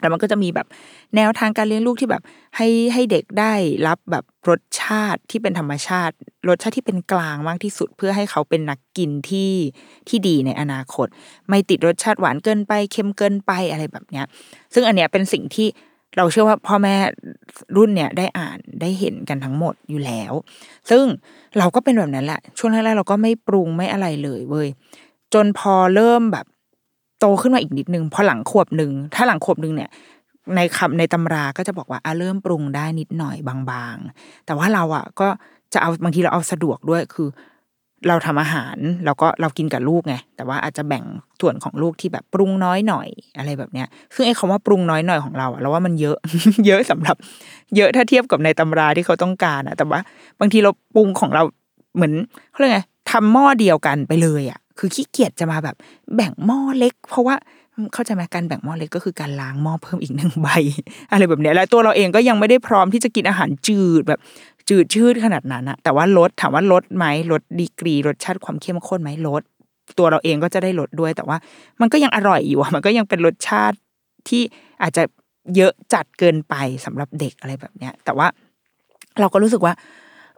[0.00, 0.66] แล้วมันก็จะมีแบบ
[1.16, 2.22] แนวทางการเลี้ยงลูกที่แบบ
[2.56, 3.52] ให้ให้เด็กได้
[3.86, 6.14] รับแบบรสชาติที่เป็นธรรมชาติ
[6.48, 9.52] รสชาติที่เป็นกลางมากที่สุด เพื่อให้เขาเป็นนักกินที่
[10.08, 11.06] ที่ดีในอนาคต
[11.48, 14.26] ไม่ติดรสชาติหวานเกินไปเค็มเกินไปอะไรแบบเนี้ย
[14.74, 15.68] ซึ่งอันเนี้ยเป็นสิ่งที่
[16.16, 16.94] เราเชื่อว่าพ่อแม่
[17.76, 20.32] รุ่นเนี้ยได้อ่านได้เห็นกันทั้งหมดอยู่แล้ว
[20.90, 21.04] ซึ่ง
[21.58, 24.68] เราก็เป็นแบบนั้นแหละ ช่วงแรกๆเราก็ไม่ปรุงไม่อะไรเลยเว้ย
[25.34, 26.46] จนพอเริ่มแบบ
[27.20, 29.90] โตขึ้นมาอีกนิดนึงพอหลังขวบหนึ่งถ้าหลังขวบหนึ่งเนี่ย
[30.56, 35.28] ในคำในตำราก็จะบอกว่าอะเริ่มปรุงได้นิดหน่อยบางๆ แต่ว่าเราอะก็
[35.72, 37.28] จะเอาบางทีเราเอาสะดวกด้วยคือ
[38.08, 41.04] เราทำอาหารแล้วก็เรากินกับลูกไงแต่ว่าอาจจะแบ่ง
[41.40, 46.16] ส่วนของลูกที่แบบปรุงน้อยหน่อยอะไรแบบเนี้ยซึ่งไอ้คำว่าปรุงน้อยหน่อยของเราอะเราว่ามันเยอะ
[46.66, 47.16] เยอะสำหรับ
[47.76, 50.00] เยอะถ้าเทียบกับในตำราที่เขาต้องการอะแต่ว่า
[50.40, 51.42] บางทีเราปรุงของเรา
[51.96, 52.12] เหมือน
[52.50, 52.80] เขาเรียกไง
[53.10, 55.76] ทำหม้อเดียวกันไปเลยอะคือขี้เกียจจะมาแบบ
[56.14, 57.36] แบ่งหม้อเล็ก เพราะว่า
[57.94, 60.48] เข้าใจไหมการแบ่งหม้อเล็กก็คือการล้างหม้อเพิ่มอีกหนึ่งใบ
[61.12, 64.20] อะไรแบบเนี้ยแล้วตัวเราเองก็ยังไม่ได้พร้อมที่จะกินอาหารจืดแบบ
[64.68, 69.42] จืดชืดขนาดนั้นอะแต่ว่าลดถามว่าลดไหมลดดีกรีรสชาติความเข้มข้นไหมลด
[69.98, 71.36] ตัวเราเองก็จะได้ลดด้วย แต่ว่า
[71.80, 73.76] มันก็ยังอร่อยอยู่อะมันก็ยังเป็นรสชาติ
[74.28, 74.42] ที่
[74.82, 75.02] อาจจะ
[75.56, 76.54] เยอะจัดเกินไป
[76.84, 78.26] สำหรับเด็กอะไรแบบเนี้ย แต่ว่า
[79.20, 79.74] เราก็รู้สึกว่า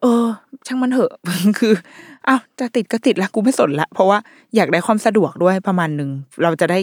[0.00, 0.24] เออ
[0.66, 1.12] ช่างมันเถอะ
[1.58, 1.72] คือ
[2.28, 4.18] อ้าวจะติดก็ติดละกูไม่สนละ เพราะว่า
[4.56, 6.10] อยากได้ความสะดวกด้วยประมาณหนึ่ง
[6.42, 6.78] เราจะได้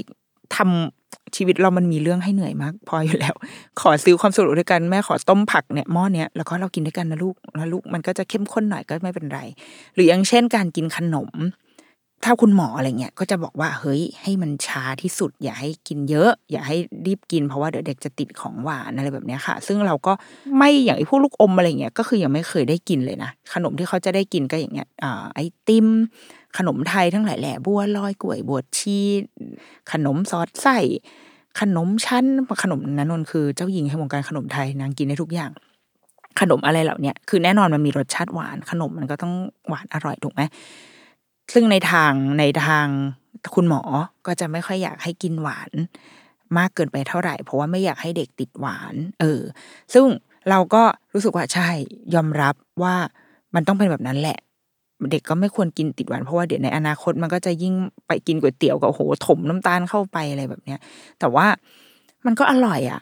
[0.55, 1.00] ทำ
[1.35, 3.35] ชีวิตเรามันมีเรื่องให้เหนื่อยมาก พออยู่แล้ว
[3.81, 9.39] ขอซื้อความสนุกด้วยกันแม่ขอต้มผักเนี่ยหม้อเนี้ยแล้วก็เรากินด้วยกันนะลูกแล้วลูกมันก็จะเข้มข้นหน่อยก็ไม่เป็นไร
[9.95, 11.31] หรืออย่างเช่นการกินขนม
[12.25, 20.13] ถ้าคุณหมออะไรเงี้ยก็จะบอกว่าเฮ้ยให้มันช้าที่สุด อย่าให้กินเยอะ อย่าให้รีบกินเพราะว่าเดี๋ยวเด็กจะติดของหวานอะไรแบบเนี้ยค่ะ ซึ่งเราก็
[20.57, 24.87] ไม่อย่างไอ้พวกลูกอมอะไรเงี้ยก็คือยังไม่เคยได้กินเลยนะขนมที่เขาจะได้กินก็อย่างเงี้ย
[25.35, 25.87] ไอติม
[26.57, 28.99] ขนมไทยทั้งหลายแหล่บัวลอยกล้วยบวชชี
[29.91, 30.77] ขนมซอสไส้
[31.59, 32.25] ขนมชั้น
[32.63, 35.51] ขนมนั้นนนคือเจ้าหญิงแห่งวงการขนมไทยนางกินได้ทุกอย่าง
[36.39, 39.33] ขนมอะไรเหล่านี้คือแน่นอนมันมีรสชาติหวาน ขนมมันก็ต้อง
[39.67, 40.41] หวานอร่อยถูกไหม
[41.53, 42.85] ซึ่งในทางในทาง
[43.55, 43.81] คุณหมอ
[44.25, 45.71] ก็จะไม่ค่อยอยากให้กินหวาน
[46.57, 49.41] มากเกินไปเท่าไหร่ เพราะว่าไม่อยากให้เด็กติดหวาน เออ
[49.93, 50.05] ซึ่ง
[50.49, 50.83] เราก็
[51.13, 51.69] รู้สึกว่าใช่
[52.15, 52.95] ยอมรับว่า
[53.55, 54.39] มันต้องเป็นแบบนั้นแหละ
[55.11, 57.73] เด็กก็ไม่ควรกินติดหวานเพราะว่าเดี๋ยวในอนาคตมันก็จะยิ่ง
[58.07, 60.79] ไปกินก๋วยเตี๋ยวกับโหถมน้ำตาลเข้าไปอะไรแบบเนี้ย
[61.19, 61.45] แต่ว่า
[62.25, 63.01] มันก็อร่อยอะ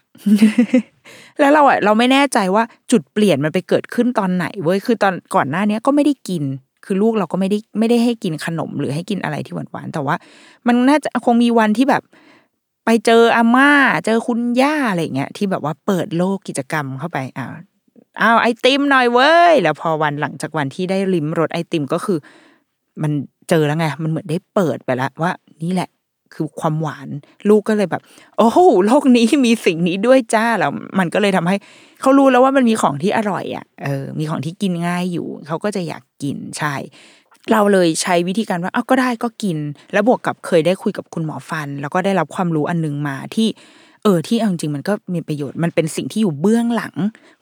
[1.39, 6.43] แล้วเราอะเราไม่แน่ใจว่าจุดเปลี่ยนมันไปเกิดขึ้นตอนไหนเว้ยคือตอนก่อนหน้าเนี้ยก็ไม่ได้กิน
[6.85, 10.15] คือลูกเราก็ไม่ได้ไม่ได้ให้กินขนมหรือให้กินอะไรที่หวานๆแต่ว่า
[10.67, 12.03] มันน่าจะคงมีวันที่แบบ
[12.85, 13.71] ไปเจออาม่า
[14.05, 17.45] เจอคุณย่าอะไรเงี้ยที่แบบว่าเปิดโลกกิจกรรมเข้าไปอ้า
[18.21, 22.17] อ้าวไอติมหน่อยเว้ย แล้วพอวันหลังจากวันที่ได้ลิมรสไอติมก็คือ
[23.01, 23.11] มัน
[23.49, 25.31] เจอแล้วไง มันเหมือนได้เปิดไปแล้วว่า
[25.63, 25.89] นี่แหละ
[26.33, 27.07] คือความหวาน
[27.49, 28.01] ลูกก็เลยแบบ
[28.37, 31.55] โอ้โหโลกนี้มีสิ่งนี้ด้วยจ้าแล้วมันก็เลยทำให้
[32.01, 36.75] เขารู้แล้วว่ามันมีของที่อร่อยอะเออ มีของที่กินง่ายอยู่ เขาก็จะอยากกินใช่
[37.51, 39.57] เราเลยใช้วิธีการว่าเอาก็ได้ก็กิน
[39.93, 43.47] แล้วบวกกับเคยได้คุยกับคุณหมอฟัน แล้วก็ได้รับความรู้อันนึงมาที่
[44.03, 46.93] เออที่เอาจริงมันก็มีประโยชน์มันเป็นสิ่งที่อยู่เบื้องหลัง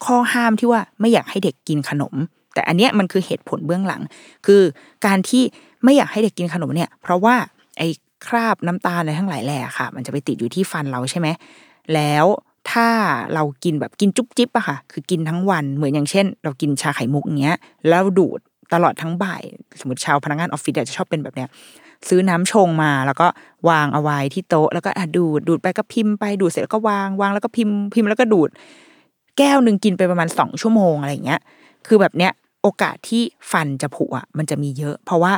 [0.05, 2.13] ข้อห้ามที่ว่าไม่อยากให้เด็กกินขนม
[2.53, 4.01] แต่อันเนี้ยมันคือเหตุผลเบื้องหลัง
[4.45, 4.61] คือ
[5.05, 5.43] การที่
[5.83, 7.35] ไม่อยากให้เด็กกินขนมเนี่ย เพราะว่า
[7.77, 7.87] ไอ้
[8.27, 11.27] คราบน้ำตาลอะไรทั้งหลายแหล่ค่ะ มันจะไปติดอยู่ที่ฟันเราใช่ไหม
[11.93, 12.25] แล้ว
[12.71, 12.87] ถ้า
[13.33, 17.57] เรากินแบบกินจุ๊บจิ๊บอะค่ะ คือกินทั้งวันเหมือนอย่างเช่น เรากินชาไข่มุกเงี้ย
[17.89, 18.39] แล้วดูด
[18.73, 19.41] ตลอดทั้งบ่าย
[19.79, 21.49] สมมติชาวพนักงานออฟฟิศจะชอบเป็นแบบเนี้ย
[22.07, 23.27] ซื้อน้ำชงมา แล้วก็
[23.69, 28.49] วางเอาไว้ที่โต๊ะแล้วก็ดูดดูดไปก็พิมพ์ไปดูดเสร็จแล้วก็วางวางแล้วก็พิมพ์พิมพ์แล้วก็ดูด
[29.37, 31.41] แก้วหนึ่งกินไปประมาณสองชั่วโมงอะไรเงี้ย
[31.87, 32.31] คือแบบเนี้ย
[32.61, 35.33] โอกาสที่ฟันจะผุอะมันจะมีเยอะ เพราะว่า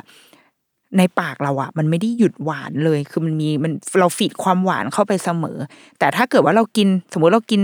[0.98, 5.58] ในปากเราอะมันไม่ได้หยุดหวานเลย คือมันมีมันเราฟีดความหวานเข้าไปเสมอ
[6.00, 7.62] แต่ถ้าเกิดว่าเรากิน สมมุติเรากิน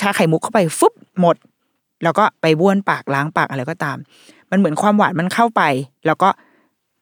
[0.00, 1.36] ชาไข่มุกเข้าไปฟึบหมด
[2.02, 3.96] แล้วก็ไปบ้วนปากล้างปากอะไรก็ตาม
[4.50, 5.62] มันเหมือนความหวานมันเข้าไป
[6.06, 6.28] แล้วก็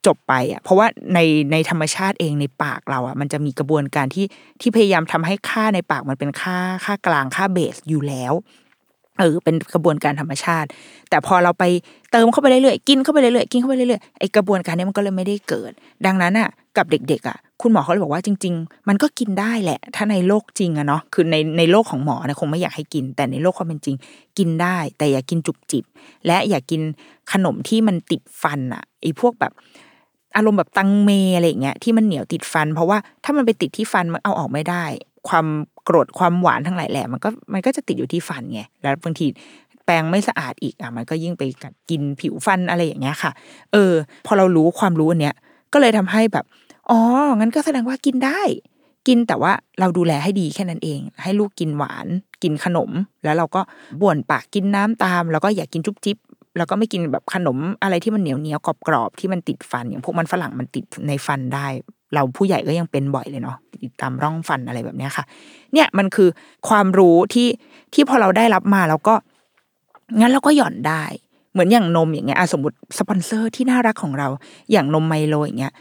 [0.07, 1.19] จบไปอะเพราะว่าใน
[1.53, 4.27] ในธรรมชาติเองในปากเราอะมันจะมีกระบวนการที่
[4.61, 8.35] ที่พยายามทำให้ค่าในปากมันเป็นค่าค่ากลางค่าเบสอยู่แล้ว
[9.21, 10.69] เออเป็นกระบวนการธรรมชาติ
[11.11, 11.65] แต่พอเราไป
[12.13, 15.73] เติมเข้าไปเรื่อยๆกินเข้าไปเรื่อยๆกินเข้าไปเรื่อยๆไอกระบวนการนี้มันก็เลยไม่ได้เกิด
[16.07, 23.97] ดังนั้นอะกับเด็กๆอะคุณหมอเขาเลยบอกว่าจริง ๆ มันก็กินได้แหละ ถ้าในโลกจริงอะเนาะคือในในโลกของหมอเนี่ยคงไม่อยากให้กิน แต่ในโลกความเป็นจริง
[24.39, 25.85] กินได้ แต่อย่ากินจุบจิบ
[26.27, 26.81] และอย่ากิน
[27.33, 29.53] ขนมที่มันติดฟันอะไอพวกแบบ
[30.37, 34.85] อารมณ์แบบตังเมอะไรอย่างเงี้ยที่มันเหนียวติดฟัน เพราะว่าถ้ามันไปติดที่ฟันมันเอาออกไม่ได้
[35.29, 35.47] ความ
[35.85, 39.27] โกรธความหวานทั้งหลายแหละมันก็มันก็จะติดอยู่ที่ฟันไงแล้วบางที
[39.85, 43.31] แปรงไม่สะอาดอีกอะมันก็ยิ่งไปกัดกินผิวฟันอะไรอย่างเงี้ยค่ะ
[43.73, 43.93] เออ
[44.27, 45.35] พอเรารู้ความรู้อันเนี้ย
[45.73, 46.45] ก็เลยทำให้แบบ
[46.91, 47.01] อ๋อ
[47.39, 48.41] งั้นก็แสดงว่ากินได้
[49.07, 52.07] กินแต่ว่าเราดูแลให้ดีแค่นั้นเอง ให้ลูกกินหวาน
[52.43, 52.91] กินขนม
[53.25, 53.61] แล้วเราก็
[54.01, 56.17] บ่วนปากกินน้ำตาม แล้วก็อย่ากินจุ๊บจิ๊บ
[56.57, 61.67] แล้วก็ไม่กินแบบขนมอะไรที่มันเหนียวเหนียวกรอบๆที่มันติดฟัน อย่างพวกมันฝรั่งมันติดในฟันได้
[62.15, 65.25] เราผู้ใหญ่ก็ยังเป็นบ่อยเลยเนาะติดตามร่องฟันอะไรแบบนี้ค่ะ
[65.73, 66.29] เนี่ยมันคือ
[66.69, 67.49] ความรู้ที่
[67.95, 69.15] ที่พอเราได้รับมาแล้วก็
[70.19, 71.03] งั้นเราก็หย่อนได้
[71.53, 74.29] เหมือนอย่างนมอย่างเงี้ยสมมติสปอนเซอร์ที่น่ารักของเรา
[74.73, 75.73] อย่างนมไมโลอย่างเงี้ย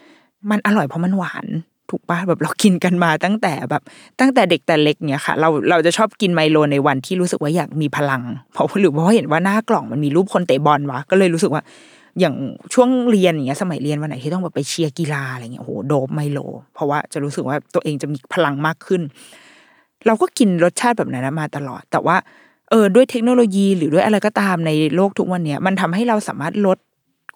[0.50, 1.46] มันอร่อยเพราะมันหวาน
[1.90, 3.82] ถูกปะแบบเรากินกันมาตั้งแต่แบบ
[4.20, 8.22] ตั้งแต่เด็กแต่เล็กเนี้ยค่ะ เราเราจะชอบกินไมโลในวันที่รู้สึกว่าอยากมีพลัง
[8.54, 11.64] เพราะหรือเพราะเห็นว่าหน้ากล่องมันมีรูปคนเตะบอลวะก็เลยรู้สึกว่า
[12.20, 12.36] อย่าง
[12.74, 16.40] ช่วงเรียนอย่างเงี้ยสมัยเรียนวันไหนที่ต้องแบบไปเชียร์กีฬาอะไรเงี้ยโอ้โหโดบไมโล
[16.74, 19.02] เพราะว่าจะรู้สึกว่าตัวเองจะมีพลังมากขึ้น
[20.06, 22.18] เราก็กินรสชาติแบบนั้นมาตลอด แต่ว่า
[22.70, 26.78] เออด้วยเทคโนโลยีหรือด้วยอะไรก็ตามในโลกทุกวันเนี้ยมันทำให้เราสามารถลด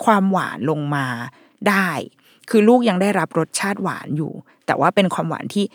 [0.06, 1.06] ความหวานลงมา
[1.70, 1.90] ได้
[2.50, 4.32] คือลูกยังได้รับรสชาติหวานอยู่
[4.66, 5.66] แต่ว่าเป็นความหวานที่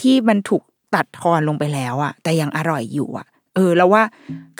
[0.00, 0.62] ที่มันถูก
[0.94, 4.02] ตัดทอนลงไปแล้วอะแต่ยังอร่อยอยู่อะเออ แล้วว่า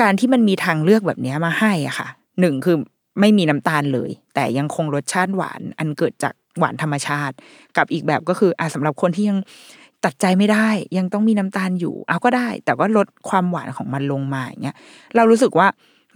[0.00, 2.08] การที่มันมีทางเลือกแบบนี้มาให้อะค่ะ
[2.40, 2.76] หนึ่งคือ
[3.20, 7.34] ไม่มีน้ำตาลเลย แต่ยังคงรสชาติหวาน อันเกิดจากหวานธรรมชาติ
[7.76, 9.38] กับอีกแบบก็คืออะสำหรับคนที่ยัง
[10.04, 14.76] ตัดใจไม่ได้ ยังต้องมีน้ำตาลอยู่ เอาก็ได้ แต่ก็ลดความหวานของมันลงมาอย่างเงี้ย
[15.16, 15.66] เรารู้สึกว่า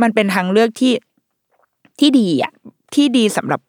[0.03, 0.93] มันเป็นทางเลือกที่
[2.01, 2.53] ที่ดีอะ
[2.95, 3.61] ที่ดีสำหรับ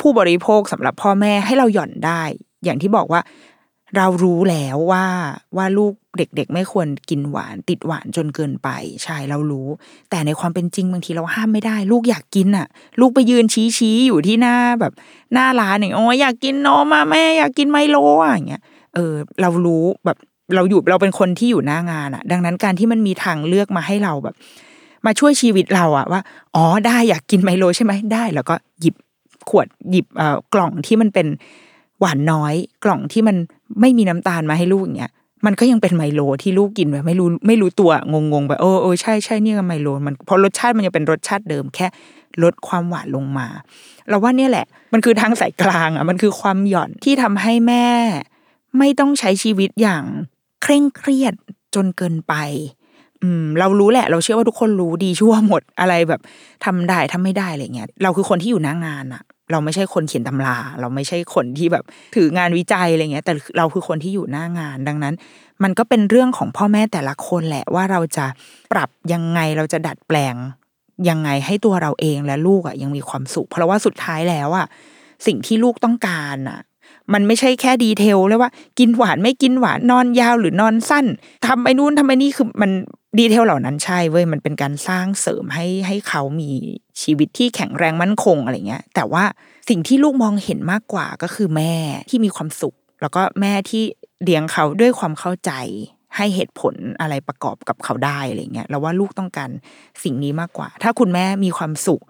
[0.00, 2.22] ผู้บริโภคสำหรับพ่อแม่ให้เราหย่อนได้
[2.64, 3.20] อย่างที่บอกว่า
[3.96, 5.04] เรารู้แล้วว่า
[5.56, 8.68] ว่าลูกเด็ก ๆ ไม่ควรกินหวาน ติดหวานจนเกินไป
[9.04, 9.68] ใช่เรารู้
[10.10, 12.66] แต่ในความเป็นจริงบางทีเราห้ามไม่ได้ ลูกอยากกินอะ
[13.00, 14.92] ลูกไปยืนชี้ชี้อยู่ที่หน้าแบบ
[15.32, 18.62] หน้าร้านอย่างโอ้ยอยากกินนมมาแม่อยากกินไมโลอะอย่างเงี้ย
[18.94, 20.16] เออ เรารู้แบบ
[20.54, 24.34] เราอยู่เราเป็นคนที่อยู่หน้างานอะ ดังนั้นการที่มันมีทางเลือกมาให้เราแบบ
[25.06, 26.20] มาช่วยชีวิตเราอะว่า
[26.54, 28.94] อ๋อได้อยากกินไมโลใช่ไหมได้ แล้วก็หยิบ
[29.50, 31.26] ขวดหยิบเอ่อกล่องที่มันเป็น
[32.00, 33.36] หวานน้อย กล่องที่มัน
[33.80, 35.12] ไม่มีน้ำตาลมาให้ลูกอย่างเงี้ย
[35.46, 41.86] มันก็ยังเป็นไมโลที่ลูกกินแบบไม่รู้ไม่รู้ตัวงงๆแบบเออเออใช่ใช่เนี่ยไมโลมันเพราะรสชาติมันยังเป็นรสชาติเดิมแค่
[42.42, 43.46] ลดความหวานลงมา
[44.08, 47.86] เราว่าเนี่ยแหละ มันคือทางสายกลางอะมันคือความหย่อนที่ทำให้แม่
[48.78, 50.04] ไม่ต้องใช้ชีวิตอย่าง
[50.62, 51.34] เคร่งเครียด
[51.74, 52.34] จนเกินไป
[53.22, 56.20] อืม เรารู้แหละ เราเชื่อว่าทุกคนรู้ดีชั่วหมดอะไรแบบ
[56.64, 61.84] ทำได้ทำไม่ได้อะไรเงี้ยเราคือคนที่อยู่หน้างานอะ เราไม่ใช่คนเขียนตำรา เราไม่ใช่คนที่แบบ
[62.14, 65.14] ถืองานวิจัยอะไรเงี้ย แต่เราคือคนที่อยู่หน้างานดังนั้น
[65.62, 68.26] มันก็เป็นเรื่องของพ่อแม่แต่ละคนแหละว่าเราจะ
[68.72, 70.34] ปรับยังไงเราจะดัดแปลง
[71.08, 74.66] ยังไงให้ตัวเราเองและลูกอะยังมีความสุข เพราะว่าสุดท้ายแล้วอะ
[75.26, 76.60] สิ่งที่ลูกต้องการอะ
[77.12, 81.06] มันไม่ใช่แค่ดีเทลเลยว่ากินหวานไม่กินหวานนอนยาวหรือนอนสั้น
[81.46, 82.70] ทำไอ้นู่นทำไอ้นี่คือมัน
[83.18, 86.50] ดีเทลเหล่านั้นใช่เว้ยมันเป็นการสร้างเสริมให้ให้เขามี
[87.02, 89.24] ชีวิตที่แข็งแรงมั่นคงอะไรเงี้ย แต่ว่า
[89.68, 91.74] สิ่งที่ลูกมองเห็นมากกว่าก็คือแม่
[92.10, 93.82] ที่มีความสุข แล้วก็แม่ที่
[94.24, 95.52] เลี้ยงเขาด้วยความเข้าใจ
[96.16, 99.50] ให้เหตุผลอะไรประกอบกับเขาได้อะไรเงี้ยเราว่าลูกต้องการ
[100.04, 102.02] สิ่งนี้มากกว่า ถ้าคุณแม่มีความสุข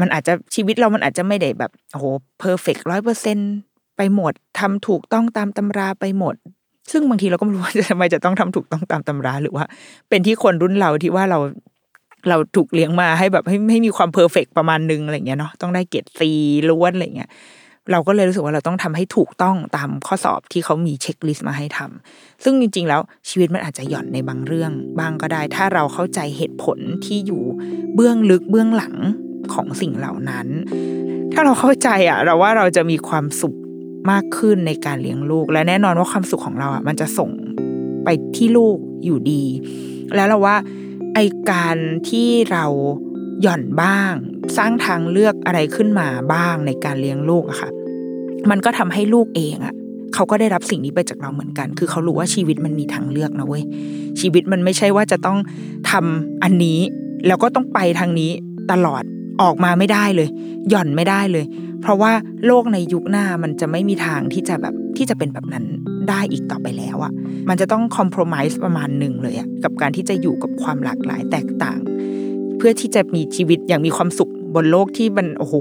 [0.00, 2.04] มันอาจจะชีวิตเรามันอาจจะไม่ได้แบบโอ้โห
[2.38, 3.38] perfect ร้อยเปอร์เซ็นต์
[4.00, 6.34] ไปหมดทำถูกต้องตามตำราไปหมด
[6.92, 9.64] ซึ่งบางทีเราก็ไม่รู้ว่าทำไมจะต้องทำถูกต้องตามตำราหรือว่า
[10.08, 11.38] เป็นที่คนรุ่นเราที่ว่าเรา
[12.28, 16.30] เราถูกเลี้ยงมาให้แบบให้ให้มีความ perfect ประมาณนึงอะไรเงี้ยเนาะต้องได้เกรดสี่
[16.70, 17.30] ล้วนอะไรเงี้ย
[17.92, 27.42] เราก็เลยรู้สึกว่าเราต้องทำให้ถูกต้องตามข้อสอบที่เขามี checklist มาให้ทำซึ่งจริง ๆ แล้วชีวิตมันอาจจะหย่อนในบางเรื่อง บางก็ได้ ถ้าเราเข้าใจเหตุผลที่อยู่
[27.94, 28.94] เบื้องลึกเบื้องหลัง
[29.54, 30.46] ของสิ่งเหล่านั้น
[31.32, 33.56] ถ้าเราเข้าใจอะ เราว่าเราจะมีความสุข
[34.10, 37.30] มากขึ้นในการเลี้ยงลูก และแน่นอนว่าความสุขของเราอะมันจะส่ง
[38.04, 39.44] ไปที่ลูกอยู่ดี
[40.14, 40.56] แล้วเราว่า
[41.14, 41.18] ไอ
[41.50, 41.76] การ
[42.08, 42.64] ที่เรา
[43.42, 44.12] หย่อนบ้าง
[44.56, 47.70] สร้างทางเลือกอะไรขึ้นมาบ้างในการเลี้ยงลูกอะค่ะ
[48.50, 49.74] มันก็ทำให้ลูกเองอะ
[50.14, 53.64] เขาก็ได้รับสิ่งนี้ไปจากเราเหมือนกัน คือเขารู้ว่าชีวิตมันมีทางเลือกนะเว้ย
[54.20, 55.38] ชีวิตมันไม่ใช่ว่าจะต้อง
[55.90, 56.80] ทำอันนี้
[57.26, 58.30] แล้วก็ต้องไปทางนี้
[58.72, 59.02] ตลอด
[59.42, 60.28] ออกมาไม่ได้เลย
[60.68, 61.44] หย่อนไม่ได้เลย
[61.82, 62.12] เพราะว่า
[62.46, 65.64] โลกในยุคหน้ามันจะไม่มีทางที่จะแบบที่จะเป็นแบบนั้น
[66.08, 67.12] ได้อีกต่อไปแล้วอะ
[67.48, 71.80] มันจะต้องคอมเพลมไพร์ประมาณหนึ่งเลยอะกับการที่จะอยู่กับความหลากหลายแตกต่าง
[72.58, 75.54] เพื่อที่จะมีชีวิตอย่างมีความสุขบนโลกที่มันโอ้โห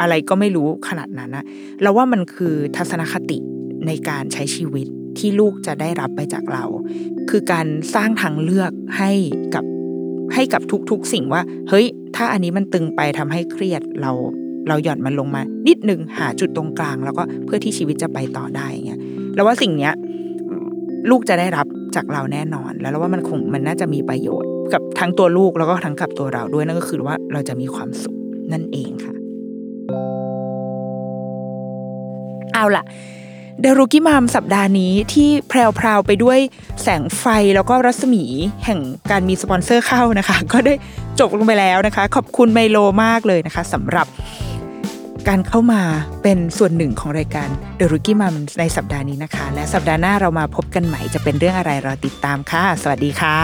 [0.00, 1.44] อะไรก็ไม่รู้ขนาดนั้นนะ
[1.82, 3.38] เราว่ามันคือทัศนคติ
[3.86, 4.86] ในการใช้ชีวิต
[5.18, 6.64] ที่ลูกจะได้รับไปจากเรา
[7.30, 9.12] คือการสร้างทางเลือกให้
[9.54, 9.64] กับ
[10.34, 11.86] ให้กับทุกๆสิ่งว่า เฮ้ย
[12.16, 14.12] ถ้าอันนี้มันตึงไปทำให้เครียดเรา
[14.68, 19.00] เราหย่อนมันลงมา นิดหนึ่งหาจุดตรงกลาง แล้วก็เพื่อที่ชีวิตจะไปต่อได้เงี้ย
[19.34, 19.92] แล้วว่าสิ่งเนี้ย
[21.10, 28.16] ลูกจะได้รับจากเราแน่นอน แล้วว่ามันคงมันน่าจะมีประโยชน์ กับทั้งตัวลูกแล้วก็ทั้งกับตัวเราด้วยนั่นก็คือว่าเราจะมีความสุข
[28.52, 29.14] นั่นเองค่ะ
[32.54, 32.84] เอาล่ะ
[33.60, 36.38] เดรุกิมามสัปดาห์นี้ที่แพรวๆไปด้วย
[36.82, 38.24] แสงไฟแล้วก็รัศมี
[38.64, 40.74] แห่งการมีสปอนเซอร์เข้านะคะ ก็ได้
[41.20, 44.06] จบลงไปแล้วนะคะ ขอบคุณไมโลมากเลยนะคะสำหรับ
[45.28, 45.82] การเข้ามา
[46.22, 47.48] เป็นส่วนหนึ่งของรายการ
[47.78, 53.38] The Rookie Mom ในสัปดาห์นี้นะคะ และสัปดาห์หน้าเรามาพบกันใหม่จะเป็นเรื่องอะไรรอติดตามค่ะ สวัสดีค่ะ